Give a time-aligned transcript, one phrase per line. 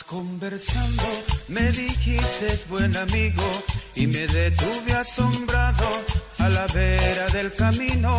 [0.00, 1.04] Conversando,
[1.48, 3.44] me dijiste es buen amigo
[3.94, 5.86] y me detuve asombrado
[6.38, 8.16] a la vera del camino.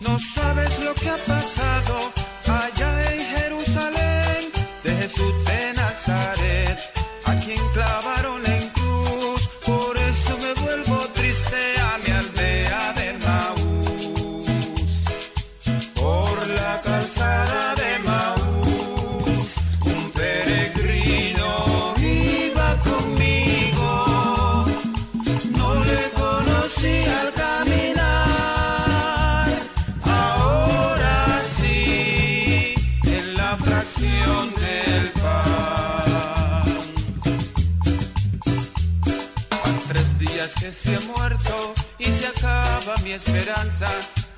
[0.00, 2.10] No sabes lo que ha pasado
[2.46, 4.52] allá en Jerusalén,
[4.82, 6.78] de Jesús de Nazaret,
[7.26, 8.29] a quien clavaron
[40.72, 43.90] se ha muerto y se acaba mi esperanza.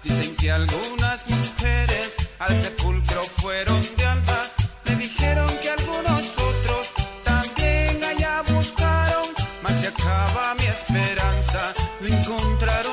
[0.02, 4.38] Dicen que algunas mujeres al sepulcro fueron de alba.
[4.84, 9.28] Me dijeron que algunos otros también allá buscaron,
[9.62, 11.74] mas se acaba mi esperanza.
[12.00, 12.91] No encontraron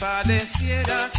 [0.00, 1.10] padeciera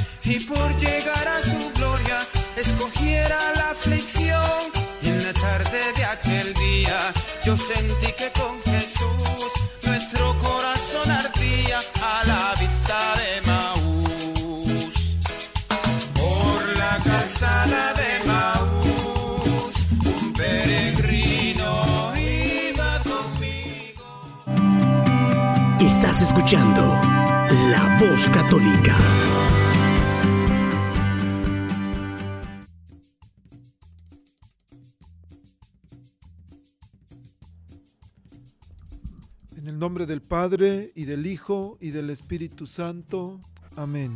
[40.52, 43.40] Y del Hijo y del Espíritu Santo.
[43.76, 44.16] Amén.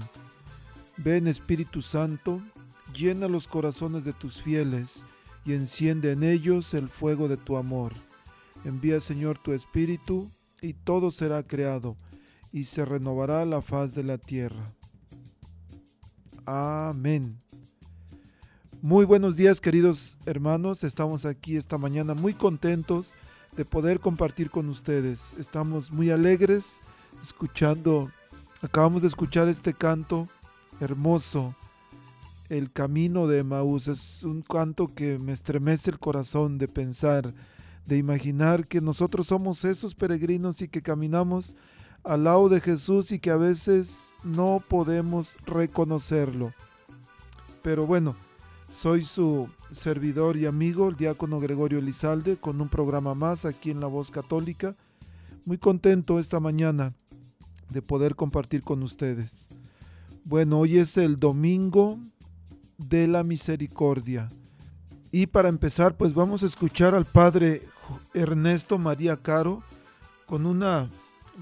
[0.97, 2.41] Ven Espíritu Santo,
[2.95, 5.03] llena los corazones de tus fieles
[5.45, 7.91] y enciende en ellos el fuego de tu amor.
[8.65, 11.97] Envía Señor tu Espíritu y todo será creado,
[12.51, 14.73] y se renovará la faz de la tierra.
[16.47, 17.37] Amén.
[18.81, 23.13] Muy buenos días queridos hermanos, estamos aquí esta mañana muy contentos
[23.55, 25.19] de poder compartir con ustedes.
[25.37, 26.79] Estamos muy alegres
[27.21, 28.11] escuchando,
[28.61, 30.27] acabamos de escuchar este canto
[30.79, 31.55] hermoso,
[32.49, 33.87] El Camino de Maús.
[33.87, 37.33] Es un canto que me estremece el corazón de pensar
[37.85, 41.55] de imaginar que nosotros somos esos peregrinos y que caminamos
[42.03, 46.53] al lado de Jesús y que a veces no podemos reconocerlo.
[47.61, 48.15] Pero bueno,
[48.73, 53.79] soy su servidor y amigo, el diácono Gregorio Elizalde, con un programa más aquí en
[53.79, 54.75] La Voz Católica.
[55.45, 56.93] Muy contento esta mañana
[57.69, 59.47] de poder compartir con ustedes.
[60.25, 61.99] Bueno, hoy es el domingo
[62.77, 64.29] de la misericordia.
[65.11, 67.61] Y para empezar, pues vamos a escuchar al Padre
[68.13, 69.61] Ernesto María Caro
[70.25, 70.89] con una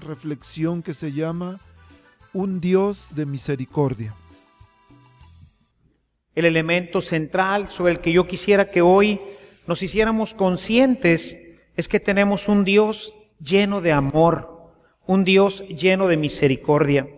[0.00, 1.58] reflexión que se llama
[2.32, 4.14] Un Dios de Misericordia.
[6.34, 9.20] El elemento central sobre el que yo quisiera que hoy
[9.66, 11.38] nos hiciéramos conscientes
[11.76, 14.70] es que tenemos un Dios lleno de amor,
[15.06, 17.08] un Dios lleno de misericordia.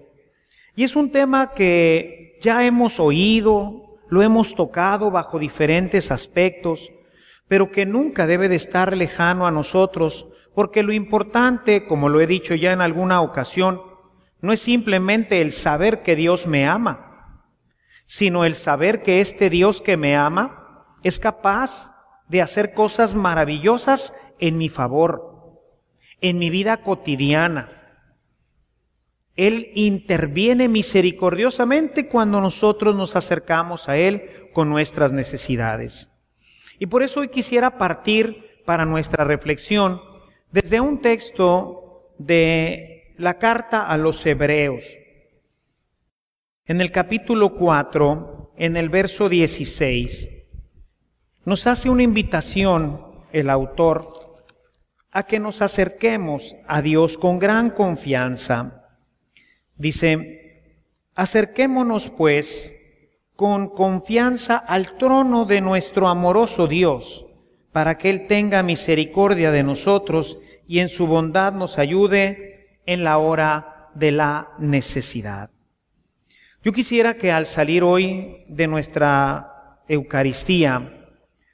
[0.76, 6.90] Y es un tema que ya hemos oído, lo hemos tocado bajo diferentes aspectos,
[7.46, 12.26] pero que nunca debe de estar lejano a nosotros, porque lo importante, como lo he
[12.26, 13.80] dicho ya en alguna ocasión,
[14.40, 17.13] no es simplemente el saber que Dios me ama,
[18.14, 21.96] sino el saber que este Dios que me ama es capaz
[22.28, 25.60] de hacer cosas maravillosas en mi favor,
[26.20, 27.98] en mi vida cotidiana.
[29.34, 36.08] Él interviene misericordiosamente cuando nosotros nos acercamos a Él con nuestras necesidades.
[36.78, 40.00] Y por eso hoy quisiera partir para nuestra reflexión
[40.52, 44.84] desde un texto de la carta a los hebreos.
[46.66, 50.30] En el capítulo 4, en el verso 16,
[51.44, 53.02] nos hace una invitación
[53.34, 54.08] el autor
[55.10, 58.88] a que nos acerquemos a Dios con gran confianza.
[59.76, 60.80] Dice,
[61.14, 62.74] acerquémonos pues
[63.36, 67.26] con confianza al trono de nuestro amoroso Dios,
[67.72, 73.18] para que Él tenga misericordia de nosotros y en su bondad nos ayude en la
[73.18, 75.53] hora de la necesidad.
[76.64, 81.12] Yo quisiera que al salir hoy de nuestra Eucaristía,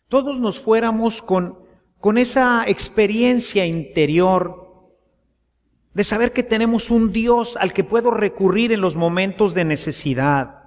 [0.09, 1.59] todos nos fuéramos con,
[1.99, 4.89] con esa experiencia interior
[5.93, 10.61] de saber que tenemos un Dios al que puedo recurrir en los momentos de necesidad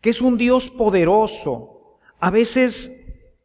[0.00, 1.98] que es un Dios poderoso.
[2.20, 2.92] A veces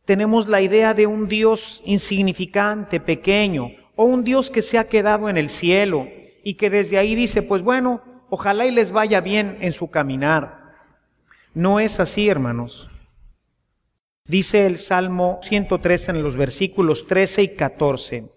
[0.05, 5.27] tenemos la idea de un Dios insignificante, pequeño, o un Dios que se ha quedado
[5.27, 6.07] en el cielo
[6.43, 10.73] y que desde ahí dice, pues bueno, ojalá y les vaya bien en su caminar.
[11.53, 12.89] No es así, hermanos.
[14.25, 18.31] Dice el Salmo 103 en los versículos 13 y 14,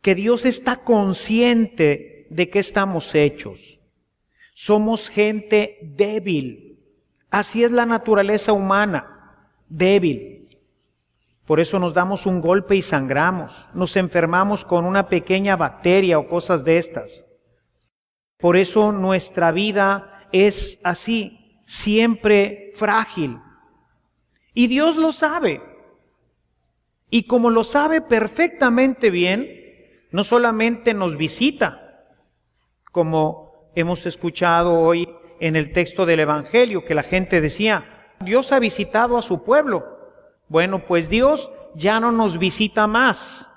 [0.00, 3.80] que Dios está consciente de que estamos hechos.
[4.54, 6.72] Somos gente débil,
[7.32, 10.50] Así es la naturaleza humana, débil.
[11.46, 16.28] Por eso nos damos un golpe y sangramos, nos enfermamos con una pequeña bacteria o
[16.28, 17.24] cosas de estas.
[18.42, 23.38] Por eso nuestra vida es así, siempre frágil.
[24.52, 25.62] Y Dios lo sabe.
[27.08, 29.48] Y como lo sabe perfectamente bien,
[30.10, 32.08] no solamente nos visita,
[32.90, 38.58] como hemos escuchado hoy en el texto del Evangelio que la gente decía, Dios ha
[38.58, 39.84] visitado a su pueblo.
[40.48, 43.48] Bueno, pues Dios ya no nos visita más,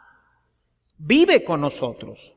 [0.99, 2.34] vive con nosotros.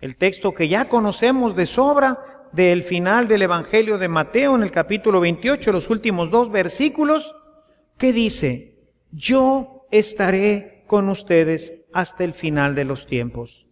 [0.00, 4.70] El texto que ya conocemos de sobra del final del Evangelio de Mateo en el
[4.70, 7.34] capítulo 28, los últimos dos versículos,
[7.96, 8.76] que dice,
[9.10, 13.66] yo estaré con ustedes hasta el final de los tiempos.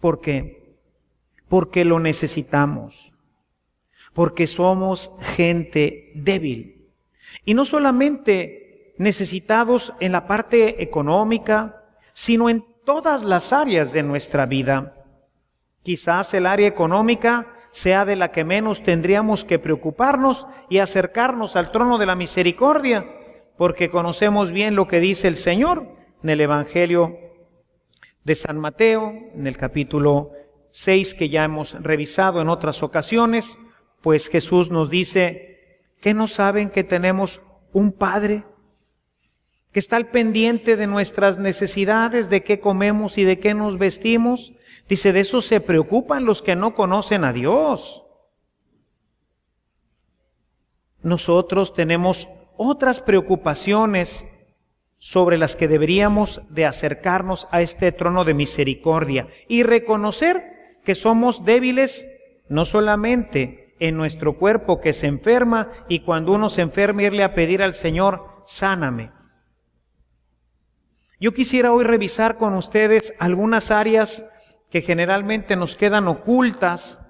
[0.00, 0.76] ¿Por qué?
[1.48, 3.10] Porque lo necesitamos
[4.12, 6.88] porque somos gente débil.
[7.44, 14.46] Y no solamente necesitados en la parte económica, sino en todas las áreas de nuestra
[14.46, 14.99] vida.
[15.82, 21.70] Quizás el área económica sea de la que menos tendríamos que preocuparnos y acercarnos al
[21.70, 23.06] trono de la misericordia,
[23.56, 25.86] porque conocemos bien lo que dice el Señor
[26.22, 27.16] en el Evangelio
[28.24, 30.32] de San Mateo, en el capítulo
[30.72, 33.58] 6 que ya hemos revisado en otras ocasiones,
[34.02, 35.50] pues Jesús nos dice,
[36.00, 37.40] que no saben que tenemos
[37.72, 38.44] un Padre
[39.72, 44.52] que está al pendiente de nuestras necesidades, de qué comemos y de qué nos vestimos?
[44.88, 48.02] Dice, de eso se preocupan los que no conocen a Dios.
[51.02, 54.26] Nosotros tenemos otras preocupaciones
[54.98, 61.44] sobre las que deberíamos de acercarnos a este trono de misericordia y reconocer que somos
[61.44, 62.06] débiles
[62.48, 67.34] no solamente en nuestro cuerpo que se enferma y cuando uno se enferma irle a
[67.34, 69.19] pedir al Señor, sáname.
[71.20, 74.24] Yo quisiera hoy revisar con ustedes algunas áreas
[74.70, 77.06] que generalmente nos quedan ocultas,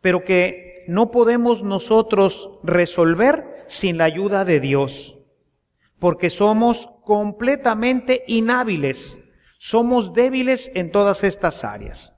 [0.00, 5.18] pero que no podemos nosotros resolver sin la ayuda de Dios,
[5.98, 9.22] porque somos completamente inhábiles,
[9.58, 12.16] somos débiles en todas estas áreas.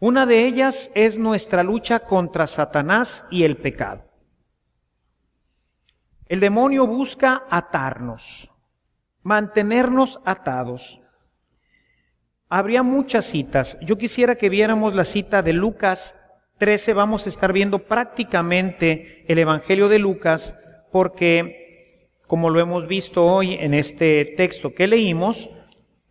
[0.00, 4.10] Una de ellas es nuestra lucha contra Satanás y el pecado.
[6.26, 8.51] El demonio busca atarnos,
[9.22, 11.00] mantenernos atados.
[12.48, 13.78] Habría muchas citas.
[13.80, 16.16] Yo quisiera que viéramos la cita de Lucas
[16.58, 16.92] 13.
[16.92, 20.58] Vamos a estar viendo prácticamente el Evangelio de Lucas
[20.90, 25.48] porque, como lo hemos visto hoy en este texto que leímos,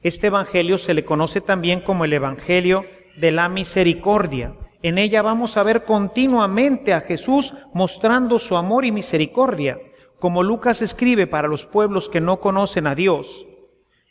[0.02, 2.86] este Evangelio se le conoce también como el Evangelio
[3.18, 4.56] de la misericordia.
[4.82, 9.78] En ella vamos a ver continuamente a Jesús mostrando su amor y misericordia,
[10.22, 13.44] como Lucas escribe para los pueblos que no conocen a Dios.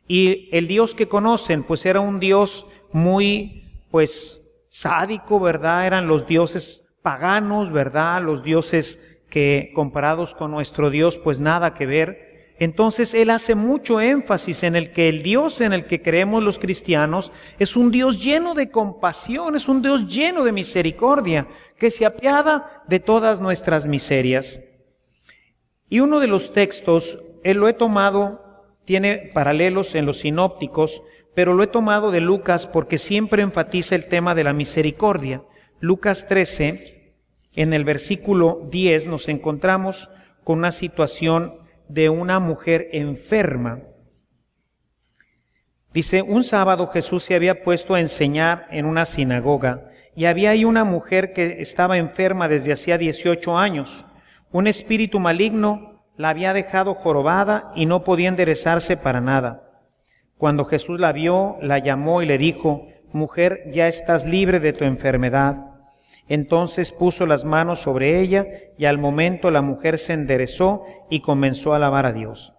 [0.09, 5.87] Y el Dios que conocen, pues era un Dios muy, pues, sádico, ¿verdad?
[5.87, 8.21] Eran los dioses paganos, ¿verdad?
[8.23, 8.99] Los dioses
[9.29, 12.57] que comparados con nuestro Dios, pues nada que ver.
[12.59, 16.59] Entonces Él hace mucho énfasis en el que el Dios en el que creemos los
[16.59, 21.47] cristianos es un Dios lleno de compasión, es un Dios lleno de misericordia,
[21.79, 24.61] que se apiada de todas nuestras miserias.
[25.91, 31.03] Y uno de los textos, Él lo he tomado, tiene paralelos en los sinópticos,
[31.35, 35.43] pero lo he tomado de Lucas porque siempre enfatiza el tema de la misericordia.
[35.81, 37.15] Lucas 13,
[37.55, 40.09] en el versículo 10, nos encontramos
[40.45, 43.81] con una situación de una mujer enferma.
[45.93, 50.65] Dice, un sábado Jesús se había puesto a enseñar en una sinagoga y había ahí
[50.65, 54.05] una mujer que estaba enferma desde hacía 18 años.
[54.53, 59.63] Un espíritu maligno la había dejado jorobada y no podía enderezarse para nada.
[60.39, 64.85] Cuando Jesús la vio, la llamó y le dijo, Mujer, ya estás libre de tu
[64.85, 65.67] enfermedad.
[66.29, 68.47] Entonces puso las manos sobre ella
[68.79, 72.53] y al momento la mujer se enderezó y comenzó a alabar a Dios.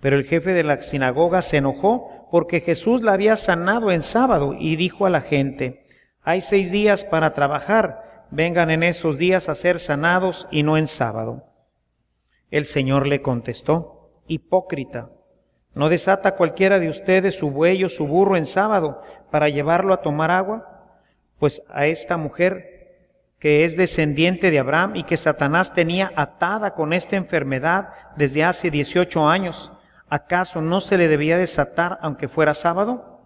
[0.00, 4.54] Pero el jefe de la sinagoga se enojó porque Jesús la había sanado en sábado
[4.58, 5.84] y dijo a la gente,
[6.22, 10.86] hay seis días para trabajar, vengan en esos días a ser sanados y no en
[10.86, 11.44] sábado.
[12.50, 15.10] El Señor le contestó, hipócrita,
[15.74, 20.02] ¿no desata cualquiera de ustedes su buey o su burro en sábado para llevarlo a
[20.02, 20.98] tomar agua?
[21.38, 22.80] Pues a esta mujer
[23.38, 28.70] que es descendiente de Abraham y que Satanás tenía atada con esta enfermedad desde hace
[28.70, 29.72] 18 años,
[30.08, 33.22] ¿acaso no se le debía desatar aunque fuera sábado?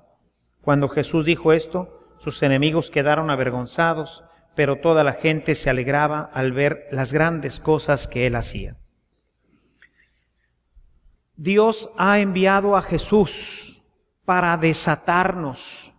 [0.63, 4.23] Cuando Jesús dijo esto, sus enemigos quedaron avergonzados,
[4.55, 8.77] pero toda la gente se alegraba al ver las grandes cosas que él hacía.
[11.37, 13.83] Dios ha enviado a Jesús
[14.25, 15.93] para desatarnos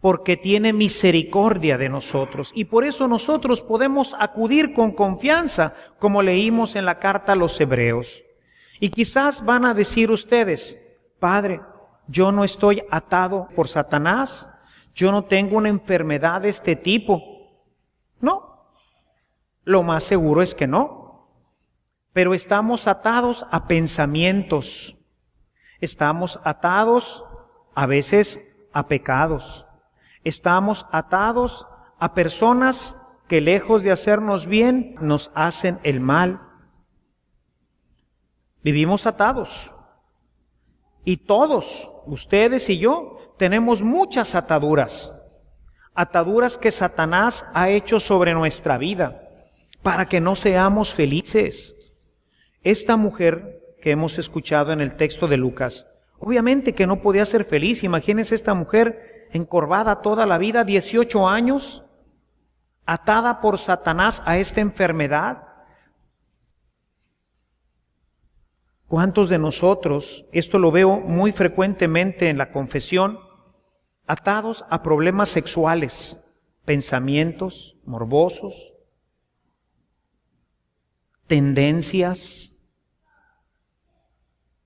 [0.00, 2.52] porque tiene misericordia de nosotros.
[2.54, 7.60] Y por eso nosotros podemos acudir con confianza, como leímos en la carta a los
[7.60, 8.22] hebreos.
[8.78, 10.78] Y quizás van a decir ustedes,
[11.18, 11.60] Padre,
[12.06, 14.50] yo no estoy atado por Satanás,
[14.98, 17.22] yo no tengo una enfermedad de este tipo.
[18.20, 18.72] No,
[19.62, 21.28] lo más seguro es que no.
[22.12, 24.96] Pero estamos atados a pensamientos,
[25.80, 27.22] estamos atados
[27.76, 29.64] a veces a pecados
[30.24, 31.64] Estamos atados
[32.00, 36.42] a personas que lejos de hacernos bien nos hacen el mal.
[38.64, 39.72] Vivimos atados.
[41.04, 45.12] Y todos, ustedes y yo, tenemos muchas ataduras.
[45.94, 49.22] Ataduras que Satanás ha hecho sobre nuestra vida
[49.82, 51.74] para que no seamos felices.
[52.62, 55.86] Esta mujer que hemos escuchado en el texto de Lucas,
[56.18, 57.84] obviamente que no podía ser feliz.
[57.84, 61.84] Imagínense esta mujer encorvada toda la vida, 18 años,
[62.86, 65.47] atada por Satanás a esta enfermedad.
[68.88, 73.18] ¿Cuántos de nosotros, esto lo veo muy frecuentemente en la confesión,
[74.06, 76.24] atados a problemas sexuales,
[76.64, 78.72] pensamientos morbosos,
[81.26, 82.54] tendencias?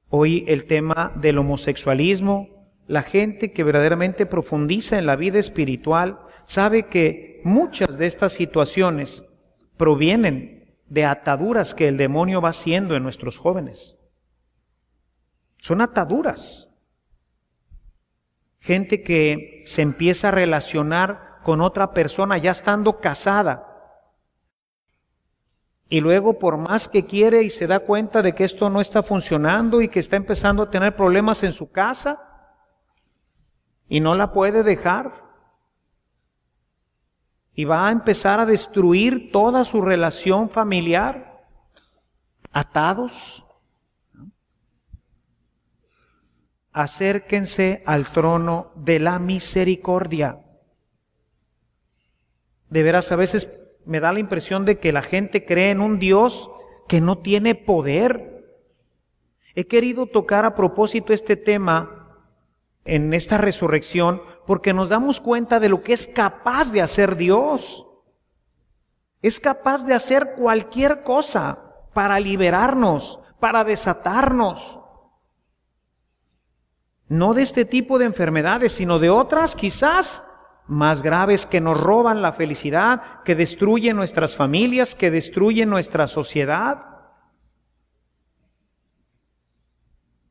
[0.08, 6.86] Hoy el tema del homosexualismo, la gente que verdaderamente profundiza en la vida espiritual sabe
[6.86, 9.24] que muchas de estas situaciones
[9.76, 13.98] provienen de ataduras que el demonio va haciendo en nuestros jóvenes.
[15.62, 16.68] Son ataduras.
[18.58, 23.68] Gente que se empieza a relacionar con otra persona ya estando casada.
[25.88, 29.04] Y luego por más que quiere y se da cuenta de que esto no está
[29.04, 32.18] funcionando y que está empezando a tener problemas en su casa,
[33.88, 35.12] y no la puede dejar.
[37.54, 41.46] Y va a empezar a destruir toda su relación familiar,
[42.50, 43.46] atados.
[46.72, 50.40] Acérquense al trono de la misericordia.
[52.70, 53.52] De veras, a veces
[53.84, 56.50] me da la impresión de que la gente cree en un Dios
[56.88, 58.56] que no tiene poder.
[59.54, 62.18] He querido tocar a propósito este tema
[62.84, 67.86] en esta resurrección porque nos damos cuenta de lo que es capaz de hacer Dios.
[69.20, 71.58] Es capaz de hacer cualquier cosa
[71.94, 74.80] para liberarnos, para desatarnos.
[77.12, 80.26] No de este tipo de enfermedades, sino de otras quizás
[80.66, 86.86] más graves que nos roban la felicidad, que destruyen nuestras familias, que destruyen nuestra sociedad.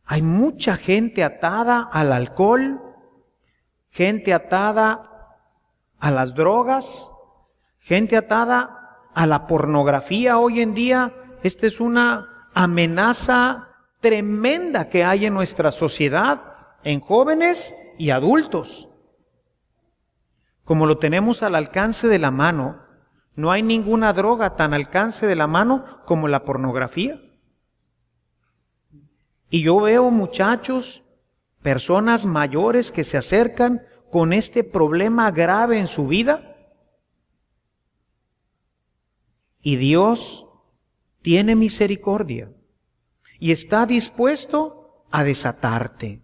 [0.05, 2.81] Hay mucha gente atada al alcohol,
[3.91, 5.03] gente atada
[5.99, 7.13] a las drogas,
[7.77, 11.13] gente atada a la pornografía hoy en día.
[11.43, 13.67] Esta es una amenaza
[13.99, 16.50] tremenda que hay en nuestra sociedad,
[16.83, 18.87] en jóvenes y adultos.
[20.63, 22.81] Como lo tenemos al alcance de la mano,
[23.35, 27.19] no hay ninguna droga tan alcance de la mano como la pornografía.
[29.49, 31.03] Y yo veo muchachos,
[31.61, 36.55] personas mayores que se acercan con este problema grave en su vida.
[39.61, 40.45] Y Dios
[41.21, 42.51] tiene misericordia
[43.39, 46.21] y está dispuesto a desatarte.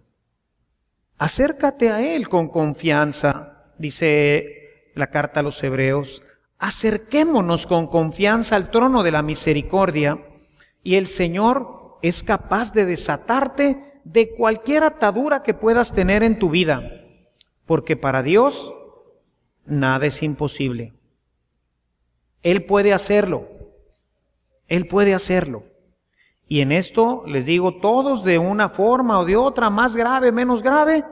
[1.17, 6.21] Acércate a Él con confianza, dice la carta a los hebreos.
[6.59, 10.19] Acerquémonos con confianza al trono de la misericordia
[10.83, 16.49] y el Señor es capaz de desatarte de cualquier atadura que puedas tener en tu
[16.49, 17.03] vida,
[17.65, 18.71] porque para Dios
[19.65, 20.93] nada es imposible.
[22.43, 23.47] Él puede hacerlo.
[24.67, 25.63] Él puede hacerlo.
[26.47, 30.63] Y en esto les digo todos de una forma o de otra, más grave, menos
[30.63, 31.03] grave,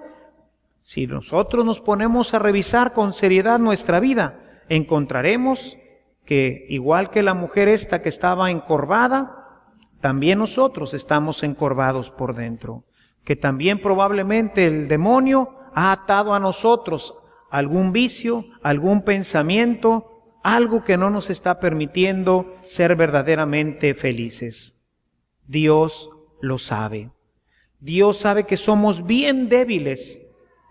[0.81, 4.39] si nosotros nos ponemos a revisar con seriedad nuestra vida,
[4.69, 5.77] encontraremos
[6.25, 12.83] que igual que la mujer esta que estaba encorvada, también nosotros estamos encorvados por dentro,
[13.23, 17.15] que también probablemente el demonio ha atado a nosotros
[17.49, 24.74] algún vicio, algún pensamiento, algo que no nos está permitiendo ser verdaderamente felices.
[25.47, 26.09] Dios
[26.41, 27.11] lo sabe.
[27.79, 30.21] Dios sabe que somos bien débiles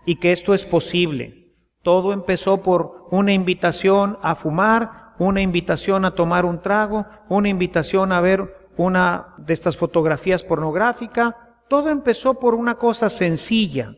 [0.05, 1.53] y que esto es posible.
[1.81, 8.11] Todo empezó por una invitación a fumar, una invitación a tomar un trago, una invitación
[8.11, 11.35] a ver una de estas fotografías pornográficas.
[11.69, 13.95] Todo empezó por una cosa sencilla.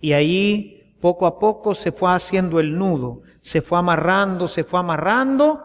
[0.00, 4.80] Y ahí poco a poco se fue haciendo el nudo, se fue amarrando, se fue
[4.80, 5.62] amarrando.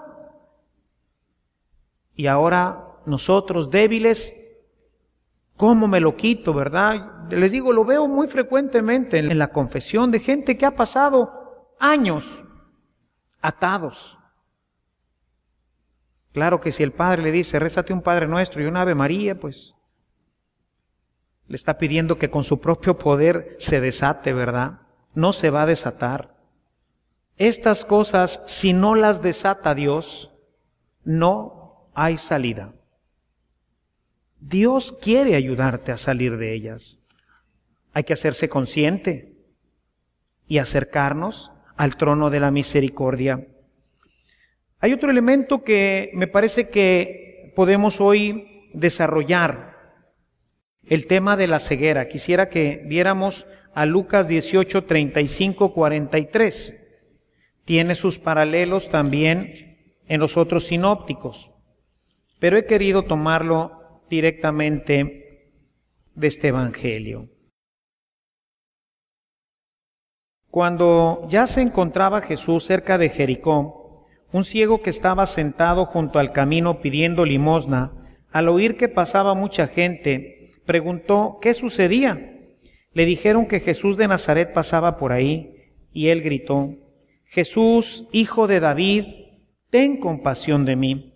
[2.13, 4.35] Y ahora nosotros débiles,
[5.59, 7.27] ¿cómo me lo quito, verdad?
[7.31, 12.45] Les digo, lo veo muy frecuentemente en la confesión de gente que ha pasado años
[13.41, 14.17] atados.
[16.31, 19.37] Claro que si el Padre le dice, rézate un Padre nuestro y un Ave María,
[19.37, 19.75] pues
[21.49, 24.83] le está pidiendo que con su propio poder se desate, ¿verdad?
[25.13, 26.37] No se va a desatar.
[27.35, 30.31] Estas cosas, si no las desata Dios,
[31.03, 32.71] no hay salida.
[34.39, 36.99] Dios quiere ayudarte a salir de ellas.
[37.93, 39.33] Hay que hacerse consciente
[40.47, 43.47] y acercarnos al trono de la misericordia.
[44.79, 49.77] Hay otro elemento que me parece que podemos hoy desarrollar,
[50.87, 52.07] el tema de la ceguera.
[52.07, 57.01] Quisiera que viéramos a Lucas 18, 35, 43.
[57.65, 61.51] Tiene sus paralelos también en los otros sinópticos,
[62.39, 63.78] pero he querido tomarlo
[64.09, 65.51] directamente
[66.15, 67.29] de este Evangelio.
[70.49, 76.33] Cuando ya se encontraba Jesús cerca de Jericó, un ciego que estaba sentado junto al
[76.33, 77.93] camino pidiendo limosna,
[78.31, 82.35] al oír que pasaba mucha gente, preguntó qué sucedía.
[82.93, 85.55] Le dijeron que Jesús de Nazaret pasaba por ahí,
[85.93, 86.75] y él gritó,
[87.25, 89.05] Jesús, hijo de David,
[89.69, 91.08] ten compasión de mí.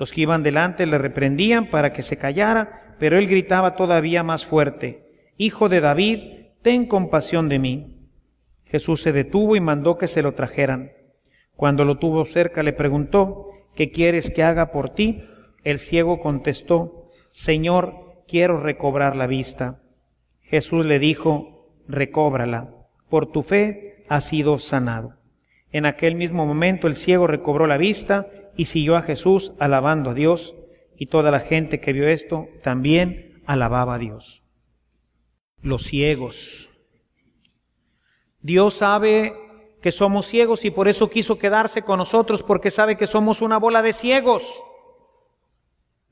[0.00, 4.46] Los que iban delante le reprendían para que se callara, pero él gritaba todavía más
[4.46, 6.20] fuerte, Hijo de David,
[6.62, 8.08] ten compasión de mí.
[8.64, 10.92] Jesús se detuvo y mandó que se lo trajeran.
[11.54, 15.22] Cuando lo tuvo cerca le preguntó, ¿qué quieres que haga por ti?
[15.64, 19.82] El ciego contestó, Señor, quiero recobrar la vista.
[20.40, 22.70] Jesús le dijo, recóbrala,
[23.10, 25.18] por tu fe has sido sanado.
[25.72, 30.14] En aquel mismo momento el ciego recobró la vista y siguió a Jesús alabando a
[30.14, 30.54] Dios,
[31.00, 34.42] y toda la gente que vio esto también alababa a Dios.
[35.62, 36.68] Los ciegos.
[38.42, 39.34] Dios sabe
[39.80, 43.58] que somos ciegos y por eso quiso quedarse con nosotros, porque sabe que somos una
[43.58, 44.60] bola de ciegos.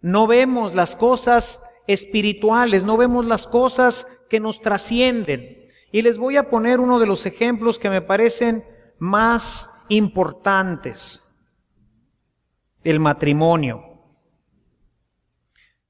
[0.01, 5.69] No vemos las cosas espirituales, no vemos las cosas que nos trascienden.
[5.93, 8.65] Y les voy a poner uno de los ejemplos que me parecen
[8.99, 11.28] más importantes
[12.85, 13.85] el matrimonio.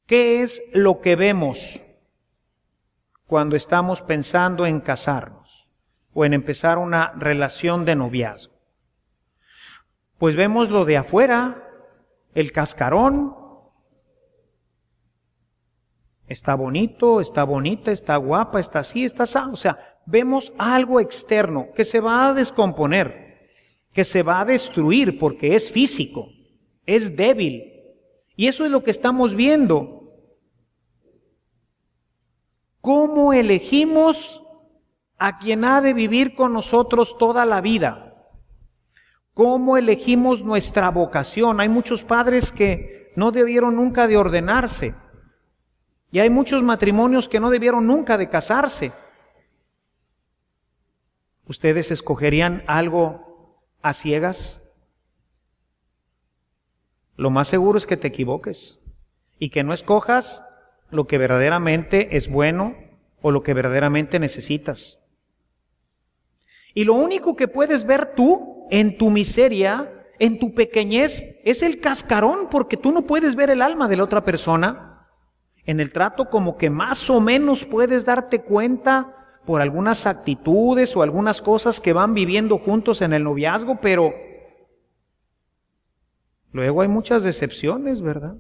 [0.06, 1.82] ¿Qué es lo que vemos
[3.26, 5.68] cuando estamos pensando en casarnos
[6.14, 8.54] o en empezar una relación de noviazgo?
[10.16, 11.62] Pues vemos lo de afuera,
[12.34, 13.36] el cascarón.
[16.26, 19.38] Está bonito, está bonita, está guapa, está así, está así.
[19.52, 23.48] O sea, vemos algo externo que se va a descomponer,
[23.92, 26.28] que se va a destruir porque es físico,
[26.88, 27.84] es débil.
[28.34, 30.10] Y eso es lo que estamos viendo.
[32.80, 34.42] ¿Cómo elegimos
[35.18, 38.26] a quien ha de vivir con nosotros toda la vida?
[39.34, 41.60] ¿Cómo elegimos nuestra vocación?
[41.60, 44.94] Hay muchos padres que no debieron nunca de ordenarse.
[46.10, 48.92] Y hay muchos matrimonios que no debieron nunca de casarse.
[51.46, 54.67] ¿Ustedes escogerían algo a ciegas?
[57.18, 58.78] Lo más seguro es que te equivoques
[59.40, 60.44] y que no escojas
[60.88, 62.76] lo que verdaderamente es bueno
[63.20, 65.02] o lo que verdaderamente necesitas.
[66.74, 71.80] Y lo único que puedes ver tú en tu miseria, en tu pequeñez, es el
[71.80, 75.08] cascarón porque tú no puedes ver el alma de la otra persona.
[75.64, 81.02] En el trato como que más o menos puedes darte cuenta por algunas actitudes o
[81.02, 84.27] algunas cosas que van viviendo juntos en el noviazgo, pero
[86.52, 88.36] luego hay muchas decepciones, ¿verdad?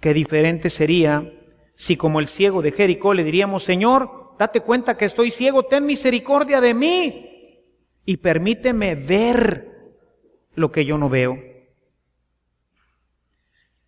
[0.00, 1.32] Qué diferente sería
[1.74, 5.86] si como el ciego de Jericó le diríamos, Señor, date cuenta que estoy ciego, ten
[5.86, 7.64] misericordia de mí
[8.04, 9.68] y permíteme ver
[10.54, 11.38] lo que yo no veo.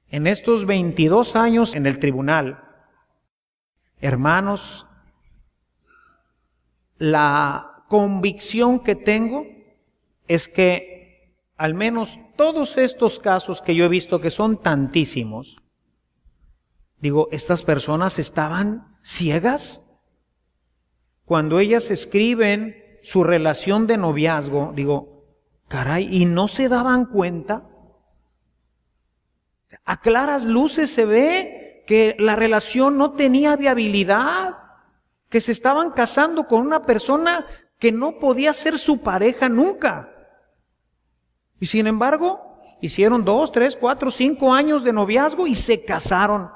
[0.08, 2.62] En estos 22 años en el tribunal,
[4.00, 4.86] hermanos,
[6.98, 9.46] la convicción que tengo
[10.28, 10.99] es que
[11.60, 15.56] al menos todos estos casos que yo he visto, que son tantísimos,
[17.00, 19.82] digo, estas personas estaban ciegas.
[21.26, 25.26] Cuando ellas escriben su relación de noviazgo, digo,
[25.68, 27.68] caray, ¿y no se daban cuenta?
[29.84, 34.56] A claras luces se ve que la relación no tenía viabilidad,
[35.28, 37.44] que se estaban casando con una persona
[37.78, 40.09] que no podía ser su pareja nunca.
[41.60, 46.50] Y sin embargo, hicieron dos, tres, cuatro, cinco años de noviazgo y se casaron.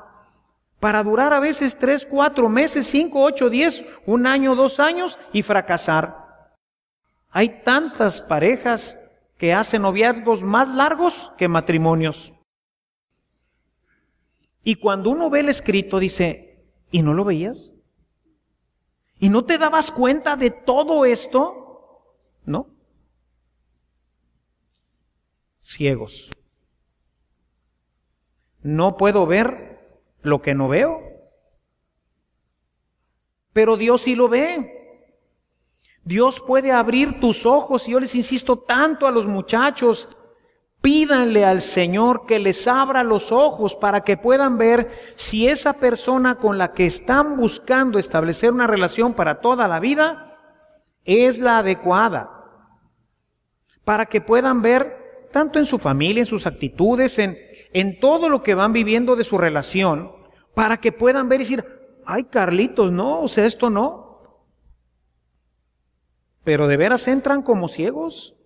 [0.81, 5.43] Para durar a veces tres, cuatro meses, cinco, ocho, diez, un año, dos años y
[5.43, 6.55] fracasar.
[7.31, 8.99] Hay tantas parejas
[9.37, 12.33] que hacen noviazgos más largos que matrimonios.
[14.63, 17.73] Y cuando uno ve el escrito dice, ¿y no lo veías?
[19.19, 22.09] ¿Y no te dabas cuenta de todo esto?
[22.47, 22.74] ¿No?
[25.65, 26.31] Ciegos.
[28.61, 31.01] No puedo ver lo que no veo.
[33.55, 35.09] Pero Dios sí lo ve.
[36.05, 40.07] Dios puede abrir tus ojos y yo les insisto tanto a los muchachos,
[40.83, 46.35] pídanle al Señor que les abra los ojos para que puedan ver si esa persona
[46.35, 50.37] con la que están buscando establecer una relación para toda la vida
[51.07, 52.31] es la adecuada.
[53.83, 55.04] Para que puedan ver
[55.35, 57.37] tanto en su familia, en sus actitudes, en,
[57.73, 60.13] en todo lo que van viviendo de su relación,
[60.55, 61.65] para que puedan ver y decir,
[62.07, 64.23] ay Carlitos, no, o sea, esto no,
[66.45, 68.37] pero de veras entran como ciegos.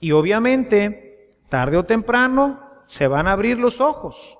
[0.00, 4.36] Y obviamente, tarde o temprano, se van a abrir los ojos,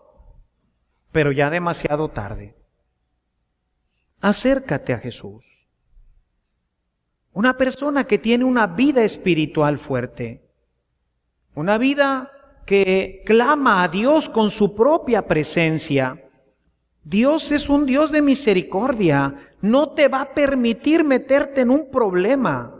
[1.13, 2.57] pero ya demasiado tarde.
[4.21, 5.45] Acércate a Jesús.
[7.33, 10.48] Una persona que tiene una vida espiritual fuerte,
[11.59, 12.31] una vida
[12.65, 16.25] que clama a Dios con su propia presencia,
[17.03, 19.35] Dios es un Dios de misericordia.
[19.63, 22.75] No te va a permitir meterte en un problema.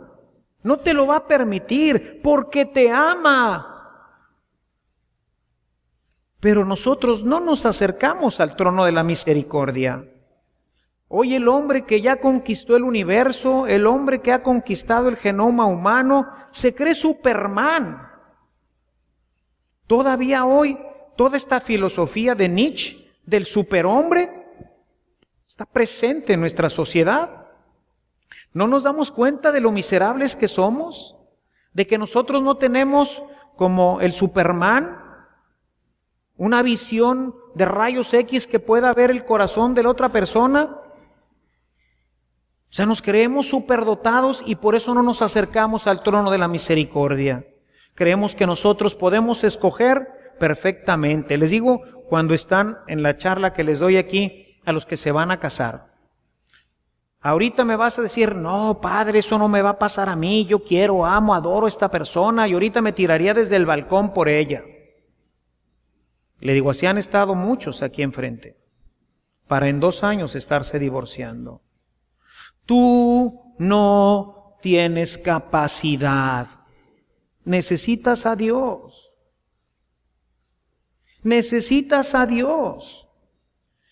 [0.61, 3.65] No te lo va a permitir porque te ama.
[6.39, 10.05] Pero nosotros no nos acercamos al trono de la misericordia.
[11.07, 15.65] Hoy el hombre que ya conquistó el universo, el hombre que ha conquistado el genoma
[15.65, 18.08] humano, se cree Superman.
[19.89, 20.77] Todavía hoy,
[21.17, 24.29] toda esta filosofía de Nietzsche del superhombre
[25.47, 27.47] está presente en nuestra sociedad.
[28.53, 31.15] ¿No nos damos cuenta de lo miserables que somos?
[31.73, 33.23] ¿De que nosotros no tenemos
[33.55, 34.95] como el Superman
[36.37, 40.65] una visión de rayos X que pueda ver el corazón de la otra persona?
[42.69, 46.47] O sea, nos creemos superdotados y por eso no nos acercamos al trono de la
[46.47, 47.43] misericordia.
[47.99, 50.07] Creemos que nosotros podemos escoger
[50.39, 51.37] perfectamente.
[51.37, 55.11] Les digo cuando están en la charla que les doy aquí a los que se
[55.11, 55.91] van a casar.
[57.19, 60.45] Ahorita me vas a decir, no, padre, eso no me va a pasar a mí,
[60.45, 64.29] yo quiero, amo, adoro a esta persona y ahorita me tiraría desde el balcón por
[64.29, 64.63] ella.
[66.39, 68.55] Le digo, así han estado muchos aquí enfrente,
[69.45, 71.63] para en dos años estarse divorciando.
[72.65, 76.58] Tú no tienes capacidad.
[77.49, 79.11] Necesitas a Dios.
[81.23, 83.07] Necesitas a Dios.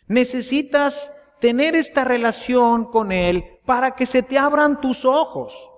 [0.05, 5.71] Necesitas tener esta relación con Él para que se te abran tus ojos.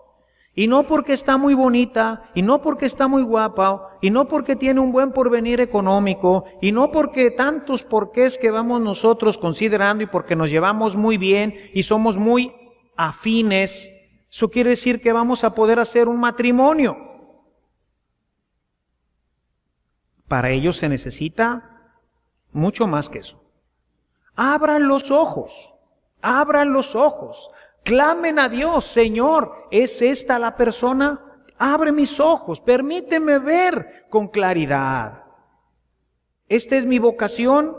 [0.54, 4.58] Y no porque está muy bonita, y no porque está muy guapa, y no porque
[4.58, 10.08] tiene un buen porvenir económico, y no porque tantos porqués que vamos nosotros considerando y
[10.08, 12.52] porque nos llevamos muy bien y somos muy
[12.98, 13.90] afines,
[14.30, 17.09] eso quiere decir que vamos a poder hacer un matrimonio.
[20.30, 21.92] Para ello se necesita
[22.52, 23.44] mucho más que eso.
[24.36, 25.74] Abran los ojos,
[26.22, 27.50] abran los ojos,
[27.84, 31.20] clamen a Dios, Señor, ¿es esta la persona?
[31.58, 35.24] Abre mis ojos, permíteme ver con claridad.
[36.48, 37.76] ¿Esta es mi vocación?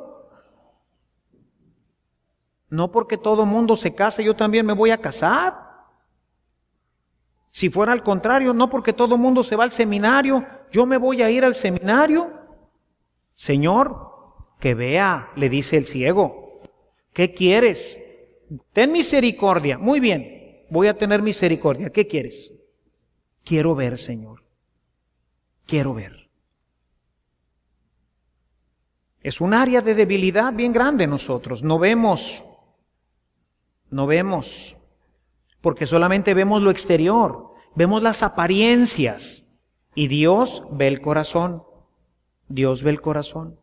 [2.69, 5.71] No porque todo mundo se case, yo también me voy a casar.
[7.51, 11.23] Si fuera al contrario, no porque todo mundo se va al seminario, yo me voy
[11.23, 12.40] a ir al seminario.
[13.41, 13.97] Señor,
[14.59, 16.61] que vea, le dice el ciego.
[17.15, 17.99] ¿Qué quieres?
[18.75, 19.79] Ten misericordia.
[19.79, 21.89] Muy bien, voy a tener misericordia.
[21.89, 22.53] ¿Qué quieres?
[23.43, 24.45] Quiero ver, Señor.
[25.65, 26.29] Quiero ver.
[29.23, 31.63] Es un área de debilidad bien grande nosotros.
[31.63, 32.45] No vemos.
[33.89, 34.77] No vemos.
[35.63, 37.55] Porque solamente vemos lo exterior.
[37.75, 39.47] Vemos las apariencias.
[39.95, 41.70] Y Dios ve el corazón.
[42.51, 43.59] Dios ve el corazón.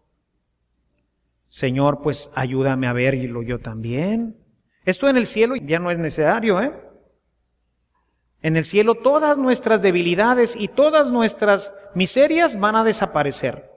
[1.49, 4.37] Señor, pues ayúdame a verlo yo también.
[4.85, 6.73] Esto en el cielo ya no es necesario, ¿eh?
[8.41, 13.69] En el cielo todas nuestras debilidades y todas nuestras miserias van a desaparecer.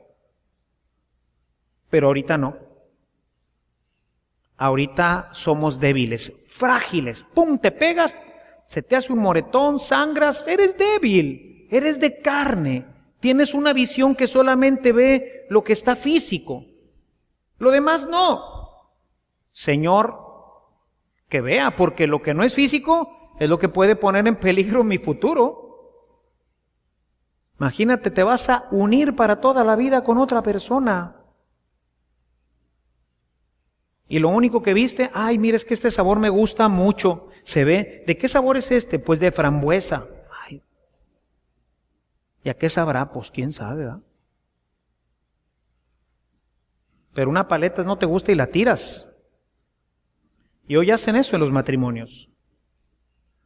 [1.89, 2.57] Pero ahorita no.
[4.57, 7.25] Ahorita somos débiles, frágiles.
[7.35, 7.59] ¡Pum!
[7.59, 8.15] Te pegas,
[8.65, 13.00] se te hace un moretón, sangras, eres débil, eres de carne.
[13.21, 16.65] Tienes una visión que solamente ve lo que está físico.
[17.59, 18.89] Lo demás no.
[19.53, 20.19] Señor,
[21.29, 24.83] que vea, porque lo que no es físico es lo que puede poner en peligro
[24.85, 25.69] mi futuro.
[27.59, 31.17] Imagínate, te vas a unir para toda la vida con otra persona.
[34.09, 37.29] Y lo único que viste, ay, mira, es que este sabor me gusta mucho.
[37.43, 38.99] Se ve, ¿de qué sabor es este?
[38.99, 40.09] Pues de frambuesa.
[42.43, 43.13] ¿Y a qué sabrá?
[43.13, 44.01] Pues quién sabe, ¿verdad?
[47.13, 49.11] pero una paleta no te gusta y la tiras.
[50.67, 52.29] Y hoy hacen eso en los matrimonios.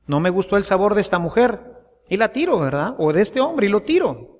[0.06, 1.60] No me gustó el sabor de esta mujer
[2.08, 2.94] y la tiro, ¿verdad?
[2.98, 4.38] O de este hombre y lo tiro.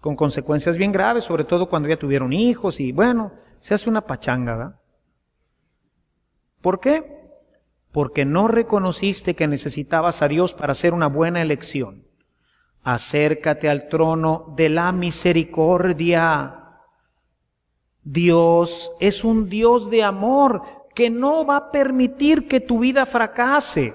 [0.00, 4.02] Con consecuencias bien graves, sobre todo cuando ya tuvieron hijos y bueno, se hace una
[4.02, 4.80] pachanga, ¿verdad?
[6.60, 7.32] ¿Por qué?
[7.90, 12.07] Porque no reconociste que necesitabas a Dios para hacer una buena elección.
[12.90, 16.58] Acércate al trono de la misericordia
[18.02, 20.62] Dios es un Dios de amor
[20.94, 23.92] que no va a permitir que tu vida fracase.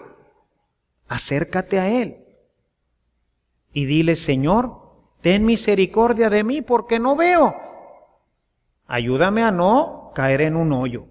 [1.07, 2.23] Acércate a Él
[3.73, 4.77] y dile, Señor,
[5.21, 7.55] ten misericordia de mí porque no veo.
[8.85, 11.07] Ayúdame a no caer en un hoyo.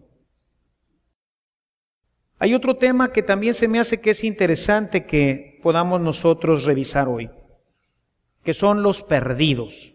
[2.39, 7.09] Hay otro tema que también se me hace que es interesante que podamos nosotros revisar
[7.09, 7.29] hoy,
[8.43, 9.95] que son los perdidos.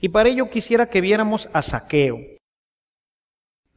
[0.00, 2.18] Y para ello quisiera que viéramos a Saqueo.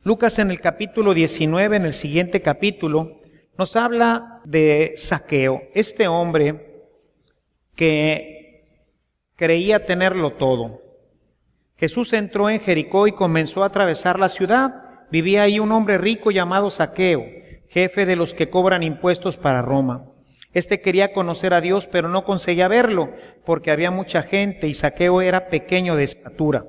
[0.04, 3.20] Lucas en el capítulo 19, en el siguiente capítulo,
[3.58, 6.84] nos habla de Saqueo, este hombre
[7.76, 8.64] que
[9.36, 10.82] creía tenerlo todo.
[11.78, 15.06] Jesús entró en Jericó y comenzó a atravesar la ciudad.
[15.12, 17.26] Vivía ahí un hombre rico llamado Saqueo,
[17.70, 20.09] jefe de los que cobran impuestos para Roma.
[20.52, 23.12] Este quería conocer a Dios, pero no conseguía verlo,
[23.46, 26.66] porque había mucha gente y Saqueo era pequeño de estatura.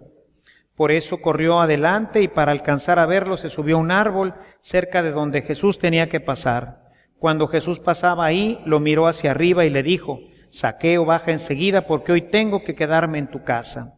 [0.76, 5.02] Por eso corrió adelante y para alcanzar a verlo se subió a un árbol cerca
[5.02, 6.84] de donde Jesús tenía que pasar.
[7.18, 12.12] Cuando Jesús pasaba ahí, lo miró hacia arriba y le dijo, Saqueo, baja enseguida porque
[12.12, 13.94] hoy tengo que quedarme en tu casa.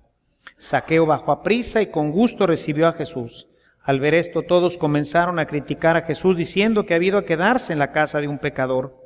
[0.58, 3.48] Saqueo bajó a prisa y con gusto recibió a Jesús.
[3.82, 7.72] Al ver esto todos comenzaron a criticar a Jesús diciendo que ha habido a quedarse
[7.72, 9.01] en la casa de un pecador.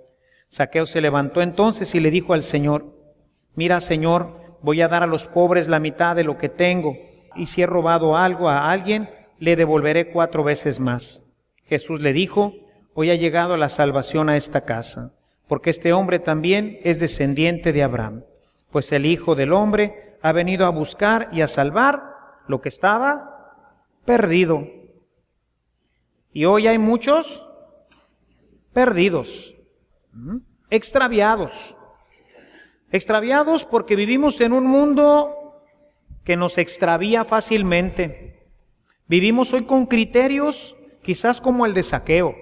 [0.48, 2.84] Saqueo se levantó entonces y le dijo al Señor,
[3.54, 6.96] mira Señor, voy a dar a los pobres la mitad de lo que tengo,
[7.34, 11.22] y si he robado algo a alguien, le devolveré cuatro veces más.
[11.64, 12.54] Jesús le dijo,
[12.94, 15.12] hoy ha llegado la salvación a esta casa,
[15.48, 18.24] porque este hombre también es descendiente de Abraham,
[18.70, 22.02] pues el Hijo del Hombre ha venido a buscar y a salvar
[22.48, 23.54] lo que estaba
[24.04, 24.66] perdido.
[26.32, 27.46] Y hoy hay muchos
[28.72, 29.55] perdidos,
[30.70, 31.76] extraviados.
[32.90, 35.62] Extraviados porque vivimos en un mundo
[36.24, 38.48] que nos extravía fácilmente.
[39.06, 42.34] Vivimos hoy con criterios quizás como el de saqueo.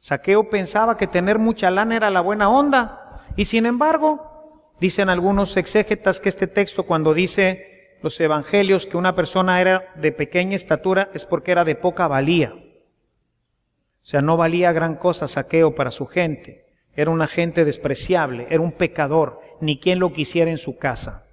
[0.00, 5.56] Saqueo pensaba que tener mucha lana era la buena onda y sin embargo, dicen algunos
[5.56, 11.10] exégetas que este texto cuando dice los evangelios que una persona era de pequeña estatura
[11.14, 12.52] es porque era de poca valía.
[12.54, 16.65] O sea, no valía gran cosa saqueo para su gente.
[16.96, 21.26] Era una gente despreciable, era un pecador, ni quien lo quisiera en su casa.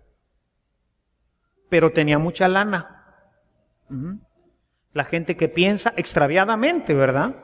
[1.69, 3.05] Pero tenía mucha lana.
[4.91, 7.35] La gente que piensa extraviadamente, ¿verdad?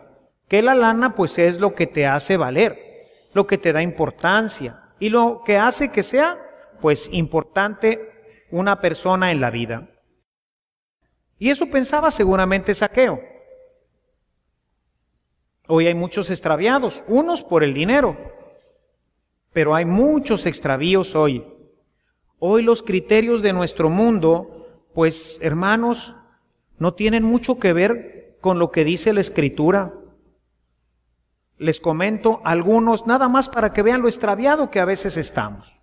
[0.48, 2.78] Que la lana pues es lo que te hace valer,
[3.34, 6.38] lo que te da importancia y lo que hace que sea
[6.82, 9.90] pues importante una persona en la vida.
[11.38, 13.22] Y eso pensaba seguramente Saqueo.
[15.72, 18.18] Hoy hay muchos extraviados, unos por el dinero,
[19.54, 21.46] pero hay muchos extravíos hoy.
[22.40, 26.16] Hoy los criterios de nuestro mundo, pues hermanos,
[26.80, 29.94] no tienen mucho que ver con lo que dice la escritura.
[31.60, 35.80] Les comento algunos, nada más para que vean lo extraviado que a veces estamos.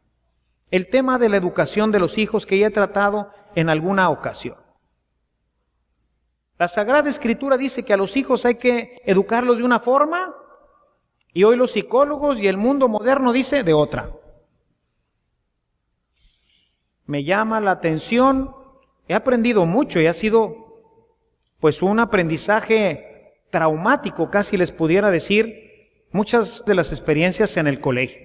[0.72, 4.65] El tema de la educación de los hijos que ya he tratado en alguna ocasión.
[6.58, 10.34] La Sagrada Escritura dice que a los hijos hay que educarlos de una forma
[11.32, 14.10] y hoy los psicólogos y el mundo moderno dice de otra.
[17.04, 18.54] Me llama la atención,
[19.06, 20.82] he aprendido mucho y ha sido
[21.60, 25.66] pues un aprendizaje traumático, casi les pudiera decir,
[26.10, 28.24] muchas de las experiencias en el colegio.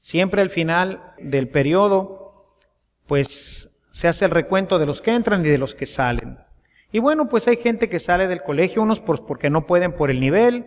[0.00, 2.56] Siempre al final del periodo,
[3.06, 3.55] pues
[3.96, 6.36] se hace el recuento de los que entran y de los que salen.
[6.92, 10.20] Y bueno, pues hay gente que sale del colegio, unos porque no pueden por el
[10.20, 10.66] nivel,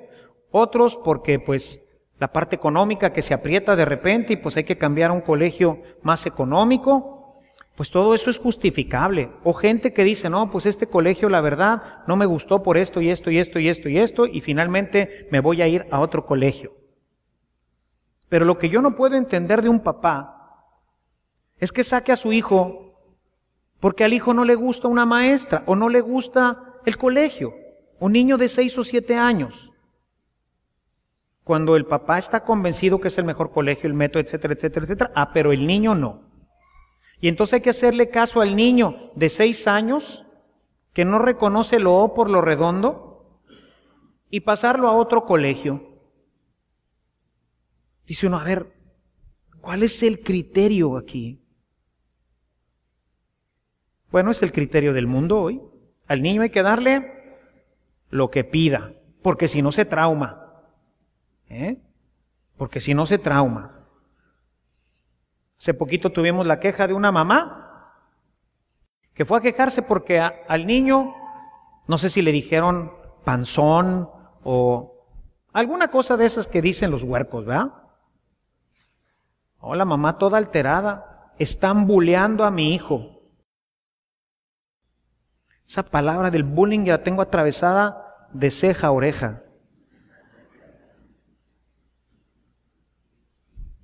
[0.49, 1.79] otros porque pues
[2.17, 5.21] la parte económica que se aprieta de repente y pues hay que cambiar a un
[5.21, 7.31] colegio más económico,
[7.75, 9.29] pues todo eso es justificable.
[9.43, 12.99] O gente que dice, no, pues este colegio la verdad no me gustó por esto
[12.99, 15.99] y esto y esto y esto y esto y finalmente me voy a ir a
[15.99, 16.73] otro colegio.
[18.27, 20.65] Pero lo que yo no puedo entender de un papá
[21.59, 22.88] es que saque a su hijo
[23.79, 27.53] porque al hijo no le gusta una maestra o no le gusta el colegio.
[27.99, 29.71] Un niño de seis o siete años.
[31.43, 35.11] Cuando el papá está convencido que es el mejor colegio, el método, etcétera, etcétera, etcétera.
[35.15, 36.21] Ah, pero el niño no.
[37.21, 40.25] Y entonces hay que hacerle caso al niño de seis años
[40.93, 43.41] que no reconoce lo O por lo redondo
[44.29, 45.89] y pasarlo a otro colegio.
[48.05, 48.73] Dice uno, a ver,
[49.61, 51.41] ¿cuál es el criterio aquí?
[54.11, 55.61] Bueno, es el criterio del mundo hoy.
[56.07, 57.37] Al niño hay que darle
[58.09, 60.63] lo que pida, porque si no se trauma.
[61.49, 61.77] ¿eh?
[62.57, 63.85] Porque si no se trauma.
[65.59, 67.65] Hace poquito tuvimos la queja de una mamá
[69.13, 71.13] que fue a quejarse porque al niño,
[71.87, 72.93] no sé si le dijeron
[73.25, 74.09] panzón
[74.43, 75.05] o
[75.51, 77.73] alguna cosa de esas que dicen los huercos, ¿verdad?
[79.59, 83.18] Hola, mamá toda alterada, están bulleando a mi hijo.
[85.69, 89.43] Esa palabra del bullying la tengo atravesada de ceja a oreja.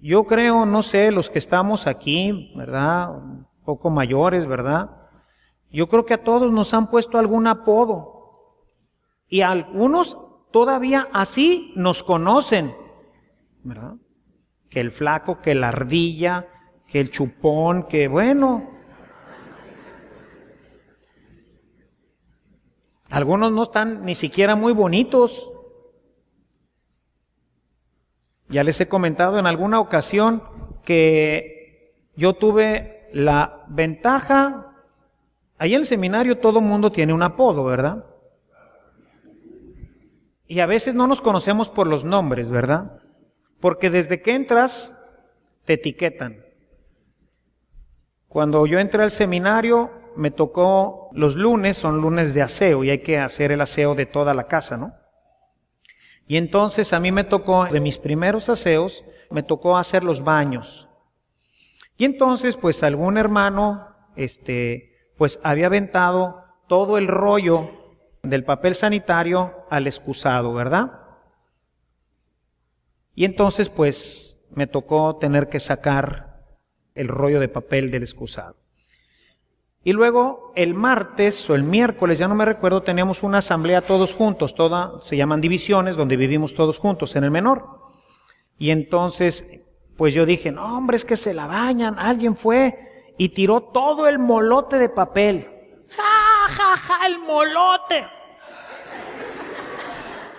[0.02, 3.16] Yo creo, no sé, los que estamos aquí, ¿verdad?
[3.16, 4.90] Un poco mayores, ¿verdad?
[5.72, 8.66] Yo creo que a todos nos han puesto algún apodo.
[9.28, 10.18] Y algunos
[10.52, 12.76] todavía así nos conocen,
[13.62, 13.94] ¿verdad?
[14.72, 16.48] Que el flaco, que la ardilla,
[16.88, 18.75] que el chupón, que bueno.
[23.10, 25.50] Algunos no están ni siquiera muy bonitos,
[28.48, 30.44] ya les he comentado en alguna ocasión
[30.84, 34.74] que yo tuve la ventaja,
[35.58, 38.06] ahí en el seminario todo mundo tiene un apodo, ¿verdad?
[40.48, 43.00] Y a veces no nos conocemos por los nombres, ¿verdad?
[43.60, 44.96] Porque desde que entras,
[45.66, 46.46] te etiquetan.
[48.28, 53.00] Cuando yo entré al seminario, me tocó los lunes, son lunes de aseo, y hay
[53.00, 54.94] que hacer el aseo de toda la casa, ¿no?
[56.28, 60.88] Y entonces a mí me tocó, de mis primeros aseos, me tocó hacer los baños.
[61.98, 67.70] Y entonces, pues algún hermano, este, pues había aventado todo el rollo
[68.24, 71.00] del papel sanitario al excusado, ¿verdad?
[73.14, 76.44] Y entonces pues me tocó tener que sacar
[76.96, 78.56] el rollo de papel del excusado.
[79.86, 84.16] Y luego el martes o el miércoles, ya no me recuerdo, teníamos una asamblea todos
[84.16, 87.82] juntos, toda, se llaman divisiones, donde vivimos todos juntos en el menor.
[88.58, 89.46] Y entonces,
[89.96, 94.08] pues yo dije, no hombre, es que se la bañan, alguien fue y tiró todo
[94.08, 95.48] el molote de papel.
[95.96, 98.08] ¡Ja, ja, ja, el molote!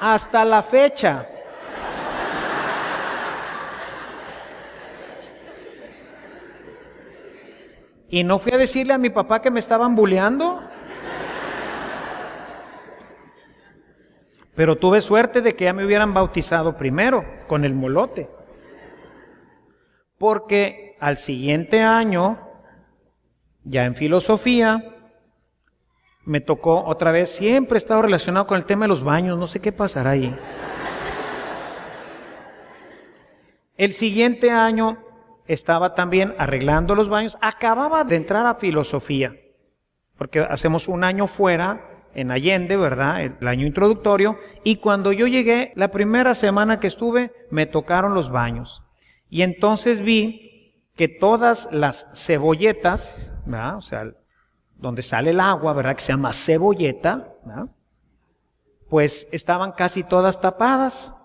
[0.00, 1.24] Hasta la fecha.
[8.08, 10.62] Y no fui a decirle a mi papá que me estaban bulleando.
[14.54, 18.28] Pero tuve suerte de que ya me hubieran bautizado primero con el molote.
[20.18, 22.38] Porque al siguiente año,
[23.64, 24.96] ya en filosofía,
[26.24, 29.46] me tocó otra vez, siempre he estado relacionado con el tema de los baños, no
[29.46, 30.34] sé qué pasará ahí.
[33.76, 35.05] El siguiente año
[35.46, 39.34] estaba también arreglando los baños, acababa de entrar a filosofía,
[40.18, 43.22] porque hacemos un año fuera en Allende, ¿verdad?
[43.22, 48.30] El año introductorio, y cuando yo llegué, la primera semana que estuve, me tocaron los
[48.30, 48.82] baños.
[49.28, 53.76] Y entonces vi que todas las cebolletas, ¿verdad?
[53.76, 54.04] O sea,
[54.76, 55.96] donde sale el agua, ¿verdad?
[55.96, 57.66] Que se llama cebolleta, ¿verdad?
[58.88, 61.15] Pues estaban casi todas tapadas.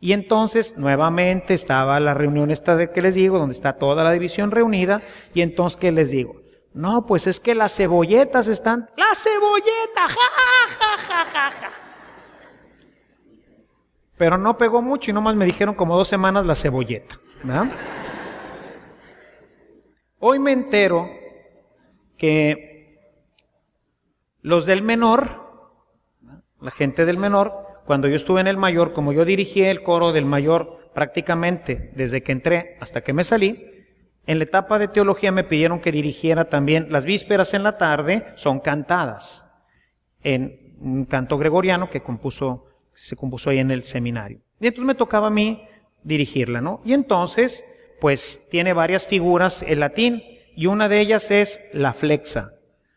[0.00, 4.12] Y entonces nuevamente estaba la reunión esta de que les digo, donde está toda la
[4.12, 5.02] división reunida,
[5.34, 6.42] y entonces ¿qué les digo?
[6.74, 11.70] No, pues es que las cebolletas están, la cebolleta, ja, ja, ja, ja.
[14.18, 17.18] Pero no pegó mucho y nomás me dijeron como dos semanas la cebolleta.
[20.18, 21.08] Hoy me entero
[22.16, 22.98] que
[24.40, 25.72] los del menor,
[26.60, 30.12] la gente del menor, cuando yo estuve en el mayor, como yo dirigí el coro
[30.12, 33.64] del mayor prácticamente desde que entré hasta que me salí,
[34.26, 38.26] en la etapa de teología me pidieron que dirigiera también las vísperas en la tarde,
[38.34, 39.46] son cantadas
[40.22, 42.02] en un canto gregoriano que
[42.92, 44.40] se compuso ahí en el seminario.
[44.60, 45.62] Y entonces me tocaba a mí
[46.02, 46.80] dirigirla, ¿no?
[46.84, 47.64] Y entonces,
[48.00, 50.22] pues tiene varias figuras en latín
[50.56, 52.52] y una de ellas es la flexa.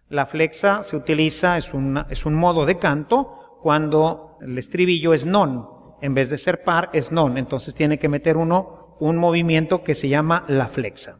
[0.07, 1.71] La flexa se utiliza, es,
[2.09, 5.67] es un modo de canto cuando el estribillo es non,
[6.01, 9.95] en vez de ser par es non, entonces tiene que meter uno un movimiento que
[9.95, 11.19] se llama la flexa.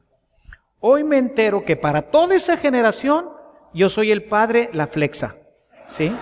[0.80, 3.30] Hoy me entero que para toda esa generación
[3.74, 5.38] yo soy el padre la flexa,
[5.86, 6.16] ¿sí?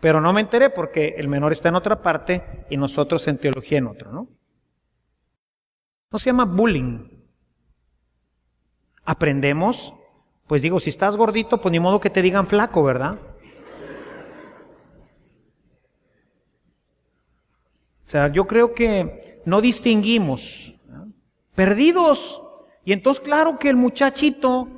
[0.00, 3.78] Pero no me enteré porque el menor está en otra parte y nosotros en teología
[3.78, 4.28] en otro, ¿no?
[6.12, 7.08] No se llama bullying.
[9.04, 9.92] Aprendemos,
[10.46, 13.18] pues digo, si estás gordito, pues ni modo que te digan flaco, ¿verdad?
[18.06, 20.72] O sea, yo creo que no distinguimos.
[21.56, 22.40] Perdidos.
[22.84, 24.68] Y entonces, claro que el muchachito,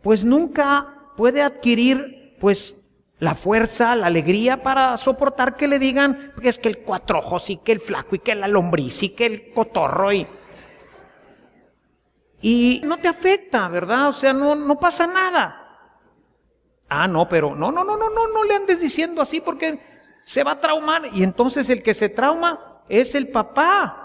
[0.00, 2.76] pues nunca puede adquirir, pues,
[3.18, 7.50] la fuerza, la alegría para soportar que le digan que es que el cuatro ojos
[7.50, 10.26] y que el flaco y que la lombriz y que el cotorro y...
[12.40, 14.10] Y no te afecta, ¿verdad?
[14.10, 15.90] O sea, no, no pasa nada.
[16.88, 19.80] Ah, no, pero no, no, no, no, no, no le andes diciendo así porque
[20.22, 21.10] se va a traumar.
[21.12, 24.04] Y entonces el que se trauma es el papá.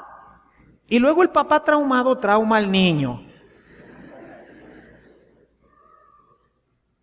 [0.87, 3.25] Y luego el papá traumado trauma al niño.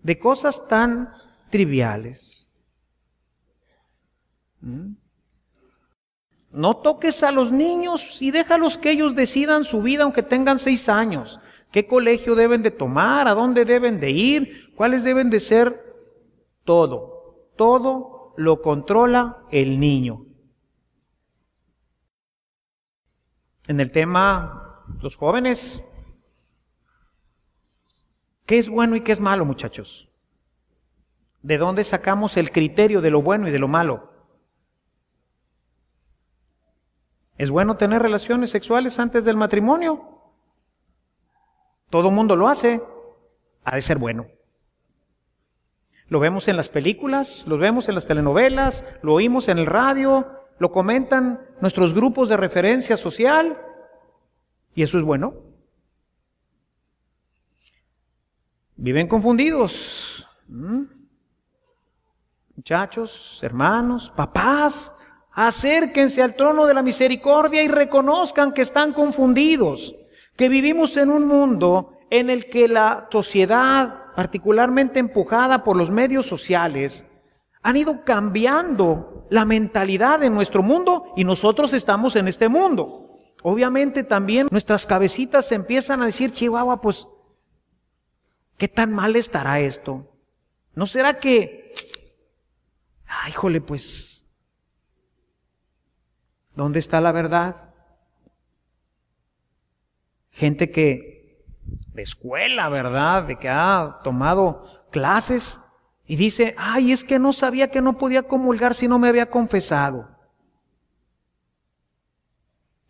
[0.03, 1.12] De cosas tan
[1.51, 2.49] triviales.
[4.61, 4.93] ¿Mm?
[6.53, 10.89] No toques a los niños y déjalos que ellos decidan su vida aunque tengan seis
[10.89, 11.39] años.
[11.70, 13.28] ¿Qué colegio deben de tomar?
[13.28, 14.74] ¿A dónde deben de ir?
[14.74, 15.81] ¿Cuáles deben de ser?
[16.64, 17.51] Todo.
[17.57, 20.26] Todo lo controla el niño.
[23.70, 25.84] En el tema los jóvenes.
[28.44, 30.08] ¿Qué es bueno y qué es malo, muchachos?
[31.42, 34.10] ¿De dónde sacamos el criterio de lo bueno y de lo malo?
[37.38, 40.20] ¿Es bueno tener relaciones sexuales antes del matrimonio?
[41.90, 42.82] Todo mundo lo hace.
[43.62, 44.26] Ha de ser bueno.
[46.08, 50.39] Lo vemos en las películas, lo vemos en las telenovelas, lo oímos en el radio,
[50.61, 53.58] lo comentan nuestros grupos de referencia social
[54.74, 55.32] y eso es bueno.
[58.76, 60.28] Viven confundidos.
[60.46, 60.82] ¿Mm?
[62.56, 64.94] Muchachos, hermanos, papás,
[65.32, 69.96] acérquense al trono de la misericordia y reconozcan que están confundidos,
[70.36, 76.26] que vivimos en un mundo en el que la sociedad, particularmente empujada por los medios
[76.26, 77.06] sociales,
[77.62, 83.14] han ido cambiando la mentalidad de nuestro mundo y nosotros estamos en este mundo.
[83.42, 87.06] Obviamente también nuestras cabecitas se empiezan a decir, Chihuahua, pues,
[88.58, 90.11] ¿qué tan mal estará esto?
[90.74, 91.72] ¿No será que,
[93.06, 94.26] ay, híjole, pues,
[96.54, 97.74] ¿dónde está la verdad?
[100.30, 101.44] Gente que
[101.94, 103.24] de escuela, ¿verdad?
[103.24, 105.61] De que ha tomado clases
[106.11, 109.30] y dice, ay, es que no sabía que no podía comulgar si no me había
[109.30, 110.08] confesado.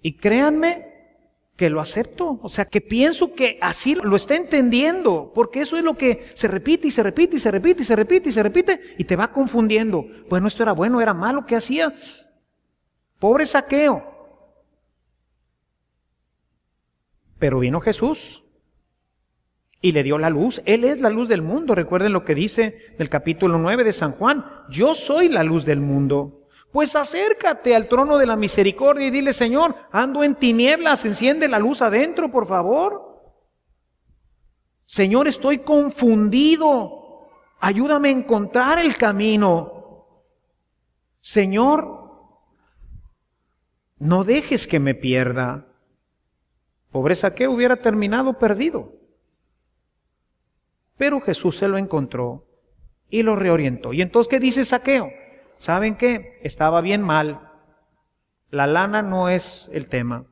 [0.00, 0.86] Y créanme
[1.54, 5.84] que lo acepto, o sea, que pienso que así lo está entendiendo, porque eso es
[5.84, 8.42] lo que se repite y se repite y se repite y se repite y se
[8.42, 10.06] repite y te va confundiendo.
[10.30, 11.92] Bueno, esto era bueno, era malo, ¿qué hacía?
[13.18, 14.02] Pobre saqueo.
[17.38, 18.46] Pero vino Jesús
[19.80, 20.60] y le dio la luz.
[20.66, 21.74] Él es la luz del mundo.
[21.74, 24.44] Recuerden lo que dice del capítulo 9 de San Juan.
[24.68, 26.48] Yo soy la luz del mundo.
[26.72, 31.58] Pues acércate al trono de la misericordia y dile, Señor, ando en tinieblas, enciende la
[31.58, 33.10] luz adentro, por favor.
[34.86, 37.28] Señor, estoy confundido.
[37.60, 40.06] Ayúdame a encontrar el camino.
[41.20, 41.98] Señor,
[43.98, 45.66] no dejes que me pierda.
[46.90, 48.99] Pobreza que hubiera terminado perdido.
[51.00, 52.44] Pero Jesús se lo encontró
[53.08, 53.94] y lo reorientó.
[53.94, 55.10] ¿Y entonces qué dice Saqueo?
[55.56, 56.38] ¿Saben qué?
[56.42, 57.50] Estaba bien mal.
[58.50, 60.26] La lana no es el tema.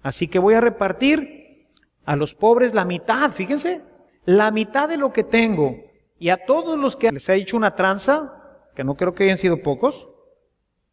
[0.00, 1.72] Así que voy a repartir
[2.04, 3.82] a los pobres la mitad, fíjense,
[4.24, 5.74] la mitad de lo que tengo.
[6.20, 9.38] Y a todos los que les ha hecho una tranza, que no creo que hayan
[9.38, 10.08] sido pocos,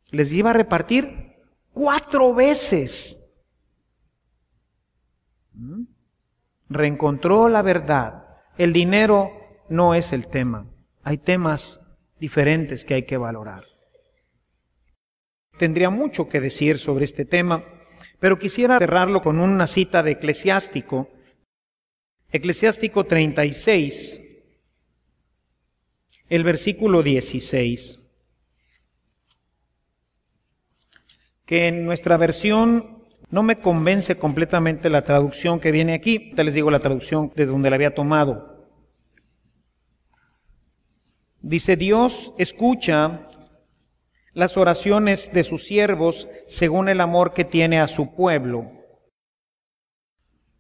[0.10, 1.36] les iba a repartir
[1.72, 3.24] cuatro veces.
[5.54, 5.84] ¿Mm?
[6.70, 8.26] Reencontró la verdad
[8.60, 9.32] el dinero
[9.70, 10.70] no es el tema.
[11.02, 11.80] Hay temas
[12.20, 13.64] diferentes que hay que valorar.
[15.58, 17.64] Tendría mucho que decir sobre este tema,
[18.20, 21.10] pero quisiera cerrarlo con una cita de Eclesiástico.
[22.34, 24.22] Eclesiástico 36,
[26.28, 28.02] el versículo 16,
[31.46, 32.99] que en nuestra versión
[33.32, 36.34] no me convence completamente la traducción que viene aquí.
[36.34, 38.68] Te les digo la traducción de donde la había tomado.
[41.42, 43.28] Dice, Dios escucha
[44.34, 48.72] las oraciones de sus siervos según el amor que tiene a su pueblo.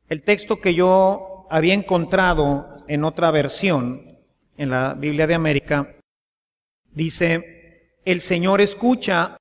[0.07, 4.19] El texto que yo había encontrado en otra versión,
[4.57, 5.95] en la Biblia de América,
[6.91, 9.37] dice, el Señor escucha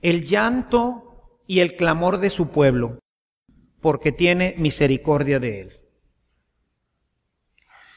[0.00, 1.11] el llanto
[1.52, 2.98] y el clamor de su pueblo,
[3.82, 5.80] porque tiene misericordia de él.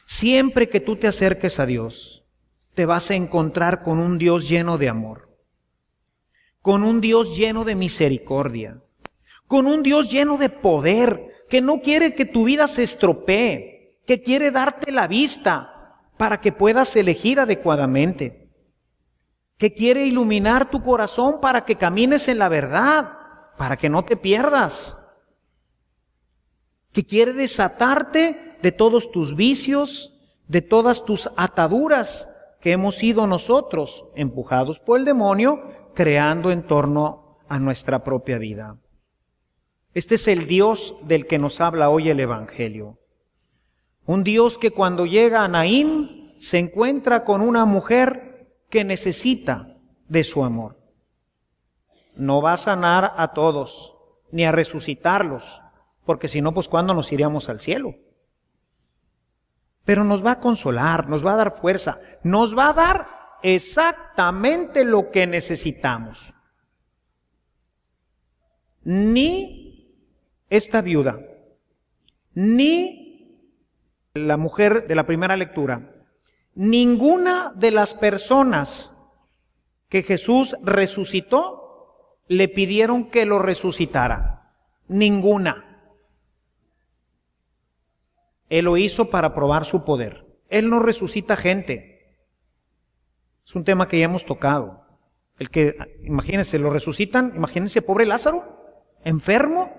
[0.04, 2.26] Siempre que tú te acerques a Dios,
[2.74, 5.34] te vas a encontrar con un Dios lleno de amor,
[6.60, 8.82] con un Dios lleno de misericordia,
[9.46, 14.20] con un Dios lleno de poder, que no quiere que tu vida se estropee, que
[14.20, 18.50] quiere darte la vista para que puedas elegir adecuadamente,
[19.56, 23.16] que quiere iluminar tu corazón para que camines en la verdad,
[23.56, 24.98] para que no te pierdas,
[26.92, 30.12] que quiere desatarte de todos tus vicios,
[30.48, 32.30] de todas tus ataduras
[32.60, 35.62] que hemos sido nosotros empujados por el demonio,
[35.94, 38.78] creando en torno a nuestra propia vida.
[39.94, 42.98] Este es el Dios del que nos habla hoy el Evangelio.
[44.04, 49.76] Un Dios que cuando llega a Naín se encuentra con una mujer que necesita
[50.08, 50.85] de su amor
[52.16, 53.94] no va a sanar a todos,
[54.30, 55.62] ni a resucitarlos,
[56.04, 57.94] porque si no, pues cuándo nos iríamos al cielo.
[59.84, 63.06] Pero nos va a consolar, nos va a dar fuerza, nos va a dar
[63.42, 66.32] exactamente lo que necesitamos.
[68.82, 69.94] Ni
[70.48, 71.20] esta viuda,
[72.34, 73.06] ni
[74.14, 75.92] la mujer de la primera lectura,
[76.54, 78.96] ninguna de las personas
[79.88, 81.65] que Jesús resucitó
[82.28, 84.52] le pidieron que lo resucitara.
[84.88, 85.64] Ninguna.
[88.48, 90.24] Él lo hizo para probar su poder.
[90.48, 92.16] Él no resucita gente.
[93.44, 94.84] Es un tema que ya hemos tocado.
[95.38, 99.72] El que, imagínense, lo resucitan, imagínense, pobre Lázaro, enfermo,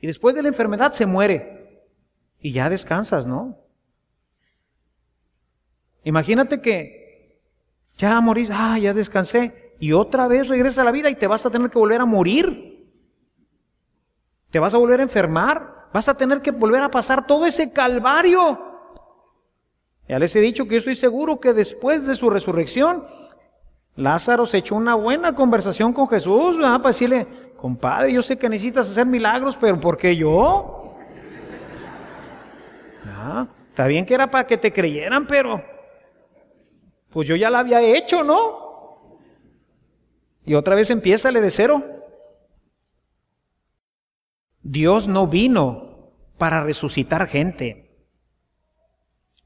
[0.00, 1.84] y después de la enfermedad se muere.
[2.38, 3.58] Y ya descansas, ¿no?
[6.04, 7.40] Imagínate que
[7.96, 11.44] ya morís, ah, ya descansé, y otra vez regresa a la vida y te vas
[11.44, 12.88] a tener que volver a morir.
[14.50, 15.88] Te vas a volver a enfermar.
[15.92, 18.58] Vas a tener que volver a pasar todo ese calvario
[20.08, 23.04] Ya les he dicho que yo estoy seguro que después de su resurrección,
[23.96, 26.56] Lázaro se echó una buena conversación con Jesús.
[26.56, 30.96] Para decirle, compadre, yo sé que necesitas hacer milagros, pero ¿por qué yo?
[33.68, 35.60] Está bien que era para que te creyeran, pero
[37.10, 38.63] pues yo ya la había hecho, ¿no?
[40.44, 41.82] Y otra vez empieza de cero.
[44.62, 47.90] Dios no vino para resucitar gente,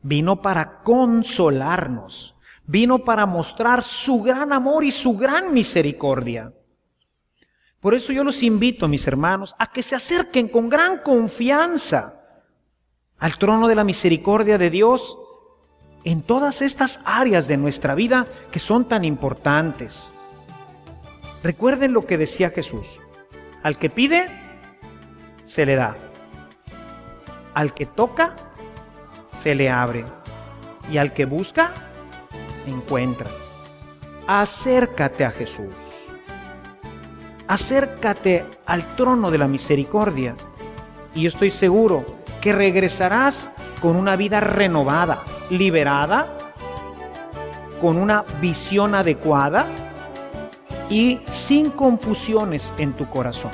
[0.01, 2.35] vino para consolarnos
[2.69, 6.53] vino para mostrar su gran amor y su gran misericordia.
[7.81, 12.15] Por eso yo los invito, mis hermanos, a que se acerquen con gran confianza
[13.19, 15.17] al trono de la misericordia de Dios
[16.05, 20.13] en todas estas áreas de nuestra vida que son tan importantes.
[21.49, 22.87] Recuerden lo que decía Jesús.
[23.63, 24.27] Al que pide,
[25.45, 25.97] se le da.
[27.55, 28.37] Al que toca,
[29.33, 30.05] se le abre.
[30.93, 31.73] Y al que busca,
[32.67, 33.31] encuentra.
[34.27, 35.73] Acércate a Jesús.
[37.47, 40.37] Acércate al trono de la misericordia.
[41.15, 42.05] Y yo estoy seguro
[42.43, 43.49] que regresarás
[43.81, 46.29] con una vida renovada, liberada,
[47.81, 49.88] con una visión adecuada
[50.91, 53.51] y sin confusiones en tu corazón.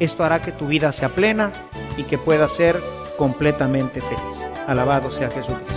[0.00, 1.52] Esto hará que tu vida sea plena
[1.96, 2.80] y que puedas ser
[3.16, 4.50] completamente feliz.
[4.66, 5.74] Alabado sea Jesucristo.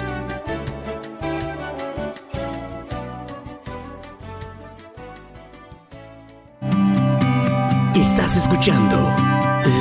[7.95, 8.95] Estás escuchando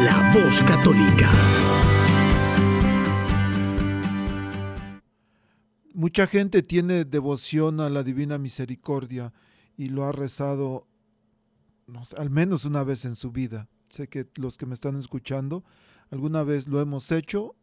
[0.04, 1.32] La Voz Católica.
[5.94, 9.32] Mucha gente tiene devoción a la Divina Misericordia
[9.78, 10.86] y lo ha rezado
[12.18, 13.68] al menos una vez en su vida.
[13.88, 15.64] Sé que los que me están escuchando
[16.10, 17.56] alguna vez lo hemos hecho,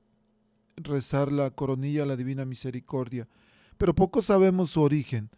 [0.76, 3.28] rezar la coronilla a la Divina Misericordia,
[3.78, 5.30] pero poco sabemos su origen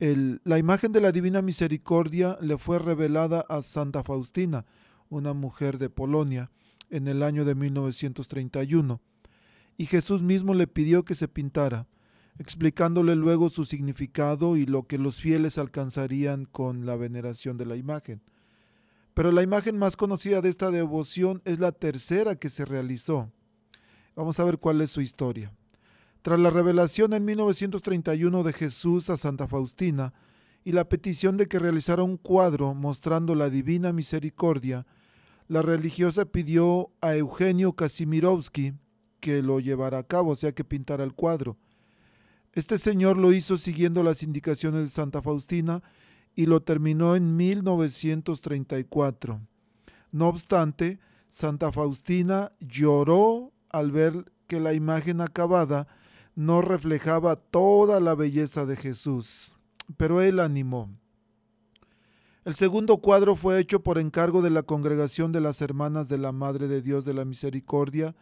[0.00, 4.64] la imagen de la Divina Misericordia le fue revelada a Santa Faustina,
[5.10, 6.50] una mujer de Polonia,
[6.88, 9.00] en el año de 1931,
[9.76, 11.86] y Jesús mismo le pidió que se pintara,
[12.40, 17.76] explicándole luego su significado y lo que los fieles alcanzarían con la veneración de la
[17.76, 18.22] imagen.
[19.12, 23.30] Pero la imagen más conocida de esta devoción es la tercera que se realizó.
[24.16, 25.52] Vamos a ver cuál es su historia.
[26.22, 30.14] Tras la revelación en 1931 de Jesús a Santa Faustina
[30.64, 34.86] y la petición de que realizara un cuadro mostrando la divina misericordia,
[35.46, 38.72] la religiosa pidió a Eugenio Kasimirovsky
[39.20, 41.58] que lo llevara a cabo, o sea, que pintara el cuadro.
[42.52, 45.84] Este señor lo hizo siguiendo las indicaciones de Santa Faustina
[46.34, 49.40] y lo terminó en 1934.
[50.10, 50.98] No obstante,
[51.28, 55.86] Santa Faustina lloró al ver que la imagen acabada
[56.34, 59.56] no reflejaba toda la belleza de Jesús,
[59.96, 60.90] pero él animó.
[62.44, 66.32] El segundo cuadro fue hecho por encargo de la Congregación de las Hermanas de la
[66.32, 68.16] Madre de Dios de la Misericordia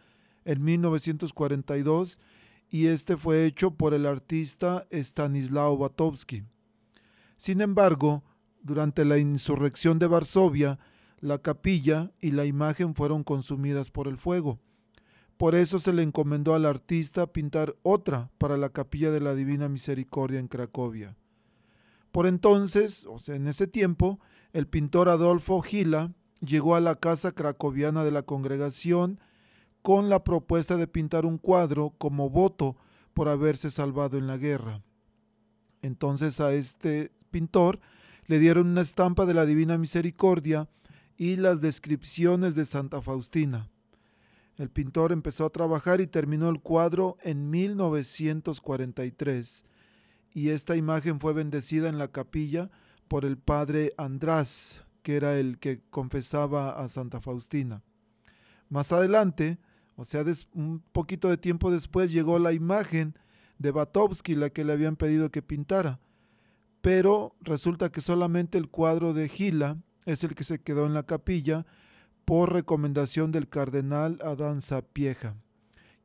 [0.45, 2.21] en 1942
[2.69, 6.43] y este fue hecho por el artista Stanislao Batovsky.
[7.37, 8.23] Sin embargo,
[8.61, 10.79] durante la insurrección de Varsovia,
[11.19, 14.59] la capilla y la imagen fueron consumidas por el fuego.
[15.37, 19.69] Por eso se le encomendó al artista pintar otra para la capilla de la Divina
[19.69, 21.15] Misericordia en Cracovia.
[22.11, 24.19] Por entonces, o sea, en ese tiempo,
[24.51, 29.19] el pintor Adolfo Gila llegó a la casa cracoviana de la congregación
[29.89, 32.77] con la propuesta de pintar un cuadro como voto
[33.15, 34.83] por haberse salvado en la guerra.
[35.81, 37.79] Entonces a este pintor
[38.27, 40.69] le dieron una estampa de la Divina Misericordia
[41.17, 43.67] y las descripciones de Santa Faustina.
[44.57, 49.65] El pintor empezó a trabajar y terminó el cuadro en 1943
[50.35, 52.69] y esta imagen fue bendecida en la capilla
[53.07, 57.81] por el padre András, que era el que confesaba a Santa Faustina.
[58.69, 59.57] Más adelante,
[59.99, 60.23] o sea,
[60.53, 63.15] un poquito de tiempo después, llegó la imagen
[63.57, 65.99] de Batovsky, la que le habían pedido que pintara.
[66.79, 71.03] Pero resulta que solamente el cuadro de Gila es el que se quedó en la
[71.03, 71.65] capilla
[72.23, 75.35] por recomendación del cardenal Adán Sapieja,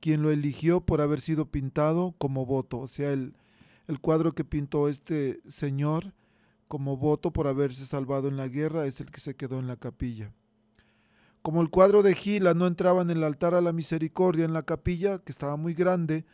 [0.01, 3.35] quien lo eligió por haber sido pintado como voto, o sea, el
[4.01, 6.15] cuadro que pintó este señor
[6.67, 9.77] como voto por haberse salvado en la guerra es el que se quedó en la
[9.77, 10.33] capilla.
[11.45, 14.63] Como el cuadro de Gila no entraba en el altar a la misericordia en la
[14.63, 16.25] capilla, que estaba muy grande,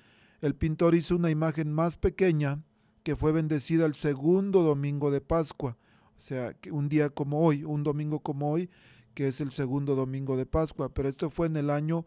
[0.40, 2.62] el pintor hizo una imagen más pequeña
[3.02, 5.76] que fue bendecida el segundo domingo de Pascua,
[6.16, 8.70] o sea, un día como hoy, un domingo como hoy,
[9.12, 12.06] que es el segundo domingo de Pascua, pero esto fue en el año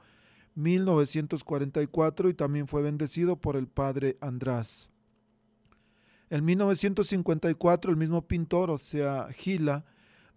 [0.55, 4.91] 1944 y también fue bendecido por el padre András.
[6.29, 9.83] En 1954 el mismo pintor, o sea, Gila,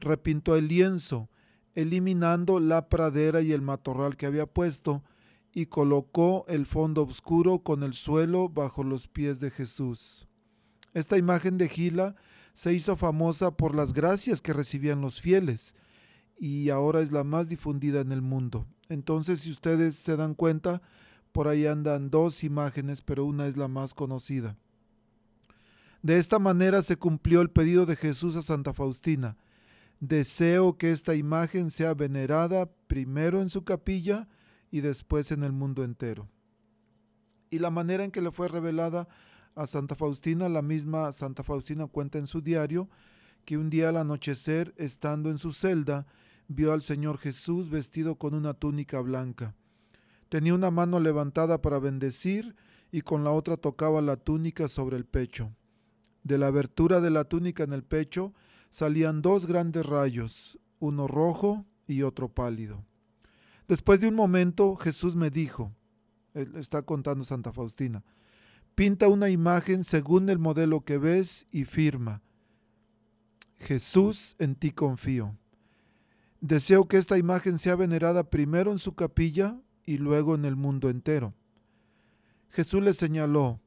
[0.00, 1.30] repintó el lienzo,
[1.76, 5.04] eliminando la pradera y el matorral que había puesto,
[5.52, 10.26] y colocó el fondo oscuro con el suelo bajo los pies de Jesús.
[10.92, 12.16] Esta imagen de Gila
[12.52, 15.74] se hizo famosa por las gracias que recibían los fieles
[16.38, 18.66] y ahora es la más difundida en el mundo.
[18.88, 20.82] Entonces, si ustedes se dan cuenta,
[21.32, 24.56] por ahí andan dos imágenes, pero una es la más conocida.
[26.02, 29.36] De esta manera se cumplió el pedido de Jesús a Santa Faustina.
[30.00, 34.28] Deseo que esta imagen sea venerada primero en su capilla
[34.70, 36.28] y después en el mundo entero.
[37.50, 39.08] Y la manera en que le fue revelada
[39.54, 42.90] a Santa Faustina, la misma Santa Faustina cuenta en su diario
[43.46, 46.06] que un día al anochecer, estando en su celda,
[46.48, 49.54] vio al Señor Jesús vestido con una túnica blanca.
[50.28, 52.56] Tenía una mano levantada para bendecir
[52.90, 55.54] y con la otra tocaba la túnica sobre el pecho.
[56.24, 58.34] De la abertura de la túnica en el pecho
[58.76, 62.84] salían dos grandes rayos, uno rojo y otro pálido.
[63.68, 65.72] Después de un momento Jesús me dijo,
[66.34, 68.04] está contando Santa Faustina,
[68.74, 72.20] pinta una imagen según el modelo que ves y firma,
[73.56, 75.34] Jesús en ti confío.
[76.42, 80.90] Deseo que esta imagen sea venerada primero en su capilla y luego en el mundo
[80.90, 81.32] entero.
[82.50, 83.58] Jesús le señaló,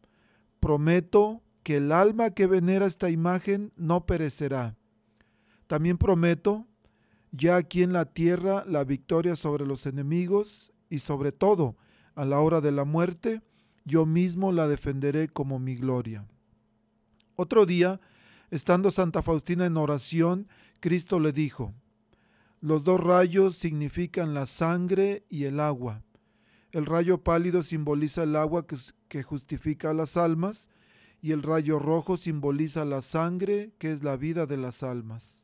[0.59, 4.75] prometo que el alma que venera esta imagen no perecerá.
[5.69, 6.65] También prometo,
[7.31, 11.77] ya aquí en la tierra, la victoria sobre los enemigos y sobre todo,
[12.15, 13.43] a la hora de la muerte,
[13.85, 16.25] yo mismo la defenderé como mi gloria.
[17.35, 18.01] Otro día,
[18.49, 20.47] estando Santa Faustina en oración,
[20.79, 21.75] Cristo le dijo,
[22.61, 26.01] los dos rayos significan la sangre y el agua.
[26.71, 28.65] El rayo pálido simboliza el agua
[29.07, 30.71] que, justifica a las almas
[31.21, 35.38] y el rayo rojo simboliza la sangre que es la vida de las almas.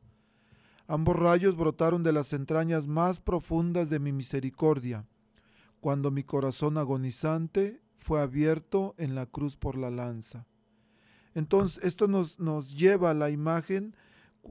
[0.88, 5.06] Ambos rayos brotaron de las entrañas más profundas de mi misericordia,
[5.80, 10.46] cuando mi corazón agonizante fue abierto en la cruz por la lanza.
[11.34, 13.94] Entonces, esto nos, nos lleva a la imagen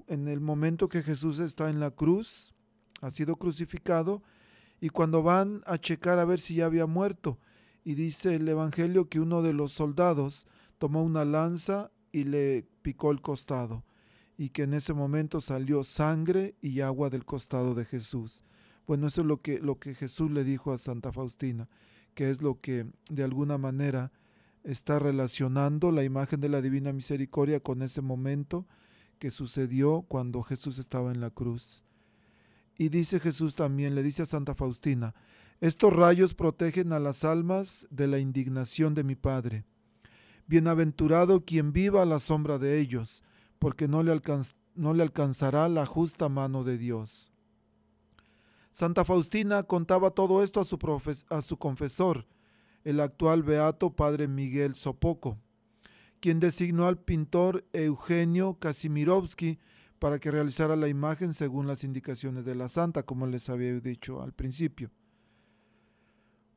[0.07, 2.53] en el momento que Jesús está en la cruz,
[3.01, 4.21] ha sido crucificado
[4.81, 7.39] y cuando van a checar a ver si ya había muerto,
[7.83, 13.11] y dice el Evangelio que uno de los soldados tomó una lanza y le picó
[13.11, 13.83] el costado,
[14.37, 18.43] y que en ese momento salió sangre y agua del costado de Jesús.
[18.87, 21.69] Bueno, eso es lo que, lo que Jesús le dijo a Santa Faustina,
[22.13, 24.11] que es lo que de alguna manera
[24.63, 28.65] está relacionando la imagen de la Divina Misericordia con ese momento
[29.19, 31.83] que sucedió cuando Jesús estaba en la cruz.
[32.77, 35.15] Y dice Jesús también, le dice a Santa Faustina,
[35.61, 39.63] estos rayos protegen a las almas de la indignación de mi Padre.
[40.47, 43.23] Bienaventurado quien viva a la sombra de ellos,
[43.65, 47.31] porque no le, alcanzará la justa mano de Dios.
[48.69, 50.77] Santa Faustina contaba todo esto a su,
[51.31, 52.27] a su confesor,
[52.83, 55.39] el actual beato Padre Miguel Sopoco,
[56.19, 59.57] quien designó al pintor Eugenio Kasimirovsky
[59.97, 64.21] para que realizara la imagen según las indicaciones de la santa, como les había dicho
[64.21, 64.91] al principio.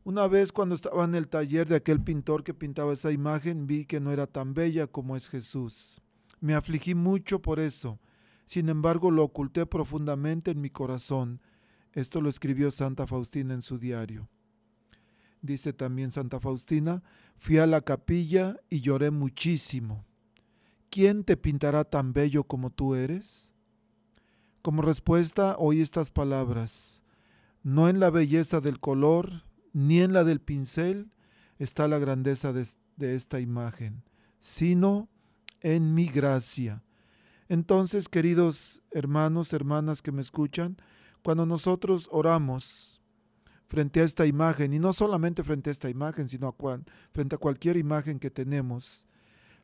[0.05, 3.87] Una vez cuando estaba en el taller de aquel pintor que pintaba esa imagen, vi
[3.87, 6.03] que no era tan bella como es Jesús.
[6.41, 7.99] Me afligí mucho por eso.
[8.47, 11.41] Sin embargo, lo oculté profundamente en mi corazón.
[11.93, 14.28] Esto lo escribió Santa Faustina en su diario.
[15.43, 17.03] Dice también Santa Faustina,
[17.36, 20.09] fui a la capilla y lloré muchísimo.
[20.91, 23.53] ¿quién te pintará tan bello como tú eres?
[24.62, 27.03] Como respuesta oí estas palabras,
[27.62, 31.11] no en la belleza del color, ni en la del pincel
[31.59, 32.66] está la grandeza de,
[32.97, 34.03] de esta imagen,
[34.41, 35.09] sino
[35.61, 36.83] en mi gracia.
[37.49, 40.77] Entonces, queridos hermanos, hermanas que me escuchan,
[41.23, 43.03] cuando nosotros oramos
[43.69, 46.81] frente a esta imagen, y no solamente frente a esta imagen, sino a
[47.13, 49.07] frente a cualquier imagen que tenemos,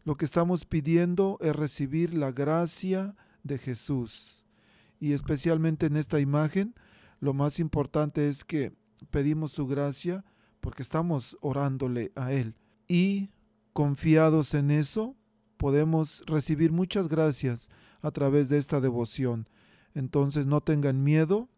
[0.05, 4.47] lo que estamos pidiendo es recibir la gracia de Jesús.
[5.01, 6.75] Y especialmente en esta imagen,
[7.21, 8.73] lo más importante es que
[9.11, 10.25] pedimos su gracia
[10.61, 12.55] porque estamos orándole a Él.
[12.87, 13.31] Y
[13.73, 15.17] confiados en eso,
[15.65, 17.71] podemos recibir muchas gracias
[18.03, 19.49] a través de esta devoción.
[19.95, 21.49] Entonces no tengan miedo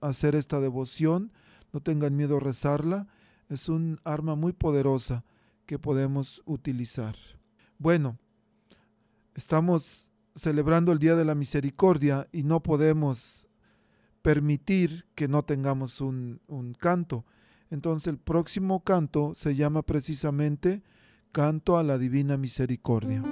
[0.00, 1.34] a hacer esta devoción,
[1.70, 3.08] no tengan miedo a rezarla.
[3.50, 5.26] Es un arma muy poderosa
[5.66, 7.14] que podemos utilizar.
[7.76, 8.16] Bueno,
[9.34, 13.50] estamos celebrando el Día de la Misericordia y no podemos
[14.22, 16.40] permitir que no tengamos un,
[16.80, 17.26] canto.
[17.68, 20.82] Entonces el próximo canto se llama precisamente
[21.32, 23.22] Canto a la Divina Misericordia.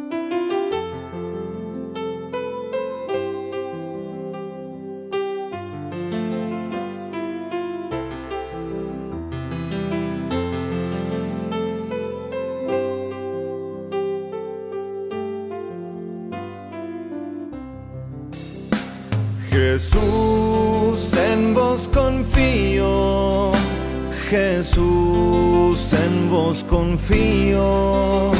[26.90, 28.32] Confío,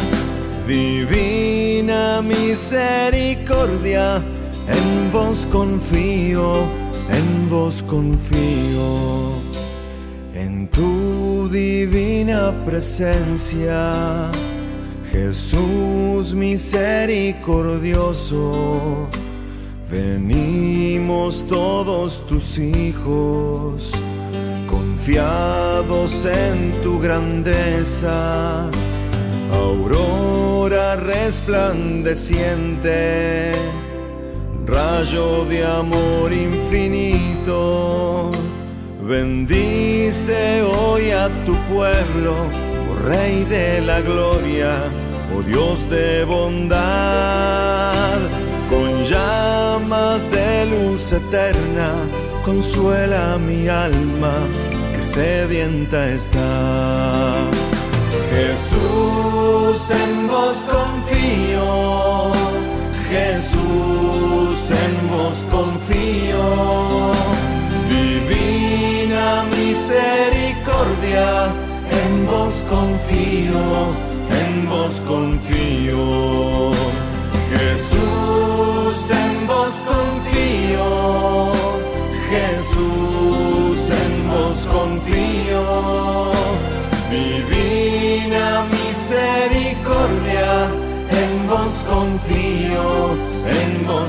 [0.67, 4.21] divina misericordia,
[4.67, 6.65] en vos confío,
[7.09, 9.35] en vos confío,
[10.35, 14.33] en tu divina presencia,
[15.13, 19.09] Jesús misericordioso
[19.91, 23.93] Venimos todos tus hijos,
[25.01, 28.69] confiados en tu grandeza,
[29.55, 33.53] aurora resplandeciente,
[34.67, 38.31] rayo de amor infinito.
[39.03, 42.35] Bendice hoy a tu pueblo,
[42.91, 44.83] oh Rey de la gloria,
[45.35, 48.19] oh Dios de bondad
[48.69, 51.95] con llamas de luz eterna,
[52.45, 54.35] consuela mi alma
[55.03, 57.51] sedienta está.
[58.31, 62.33] Jesús, en vos confío,
[63.11, 66.45] Jesús, en vos confío,
[67.89, 71.29] divina misericordia,
[72.01, 73.63] en vos confío,
[74.41, 75.60] en vos confío.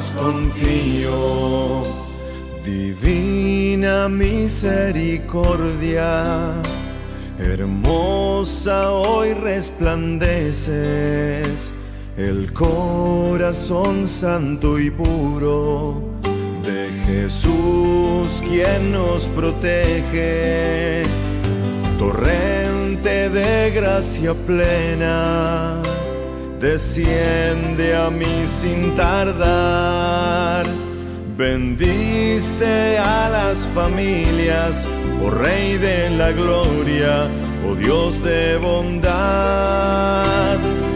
[0.10, 1.84] Confío,
[2.66, 6.54] divina misericordia.
[7.38, 11.72] Hermosa hoy resplandeces
[12.18, 16.02] el corazón santo y puro
[16.64, 21.04] de Jesús quien nos protege,
[21.98, 25.82] torrente de gracia plena,
[26.62, 30.66] desciende a mí sin tardar.
[31.36, 34.86] Bendice a las familias,
[35.24, 37.28] oh Rey de la gloria,
[37.68, 40.12] oh Dios de bondad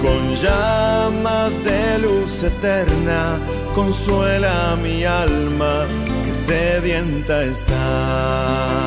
[0.05, 3.39] con llamas de luz eterna,
[3.73, 5.85] consuela mi alma
[6.25, 8.85] que sedienta está.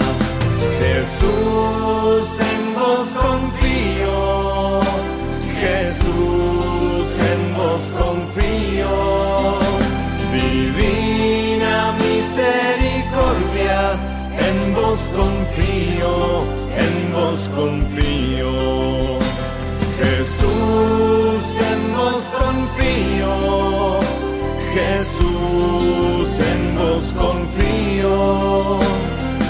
[0.80, 4.80] Jesús, en vos confío,
[5.60, 6.57] Jesús,
[7.16, 8.92] en vos confío,
[10.30, 13.80] divina misericordia,
[14.46, 16.12] en vos confío,
[16.84, 18.52] en vos confío.
[19.98, 23.32] Jesús, en vos confío,
[24.74, 28.16] Jesús, en vos confío,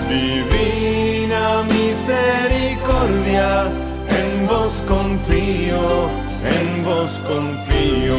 [0.08, 3.50] divina misericordia,
[4.18, 5.82] en vos confío,
[6.44, 8.16] en vos confío.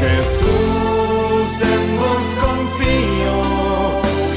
[0.00, 3.36] Jesús, en vos confío,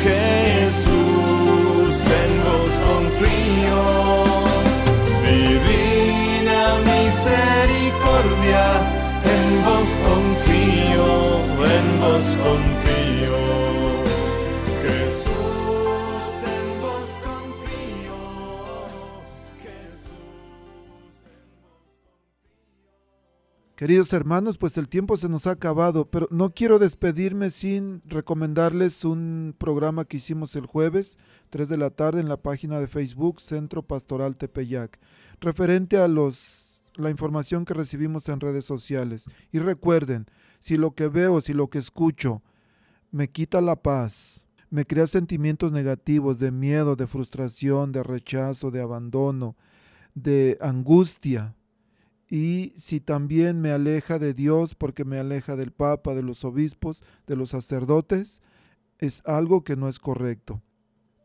[0.04, 3.82] Jesús, en vos confío.
[5.24, 6.62] Divina
[6.92, 8.66] misericordia,
[9.34, 11.08] en vos confío,
[11.76, 13.63] en vos confío.
[23.84, 29.04] Queridos hermanos, pues el tiempo se nos ha acabado, pero no quiero despedirme sin recomendarles
[29.04, 31.18] un programa que hicimos el jueves,
[31.50, 35.02] 3 de la tarde, en la página de Facebook Centro Pastoral Tepeyac,
[35.42, 39.26] referente a los, la información que recibimos en redes sociales.
[39.52, 40.28] Y recuerden,
[40.62, 42.42] si lo que veo, si lo que escucho
[43.12, 48.80] me quita la paz, me crea sentimientos negativos de miedo, de frustración, de rechazo, de
[48.80, 49.58] abandono,
[50.16, 51.54] de angustia,
[52.34, 57.04] y si también me aleja de Dios porque me aleja del Papa, de los obispos,
[57.28, 58.42] de los sacerdotes,
[58.98, 60.60] es algo que no es correcto.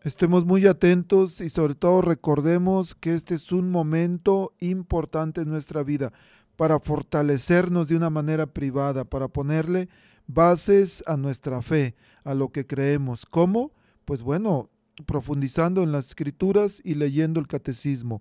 [0.03, 5.83] Estemos muy atentos y sobre todo recordemos que este es un momento importante en nuestra
[5.83, 6.13] vida
[6.57, 9.89] para fortalecernos de una manera privada, para ponerle
[10.27, 13.25] bases a nuestra fe, a lo que creemos.
[13.25, 13.73] ¿Cómo?
[14.05, 14.69] Pues bueno,
[15.07, 18.21] profundizando en las escrituras y leyendo el catecismo,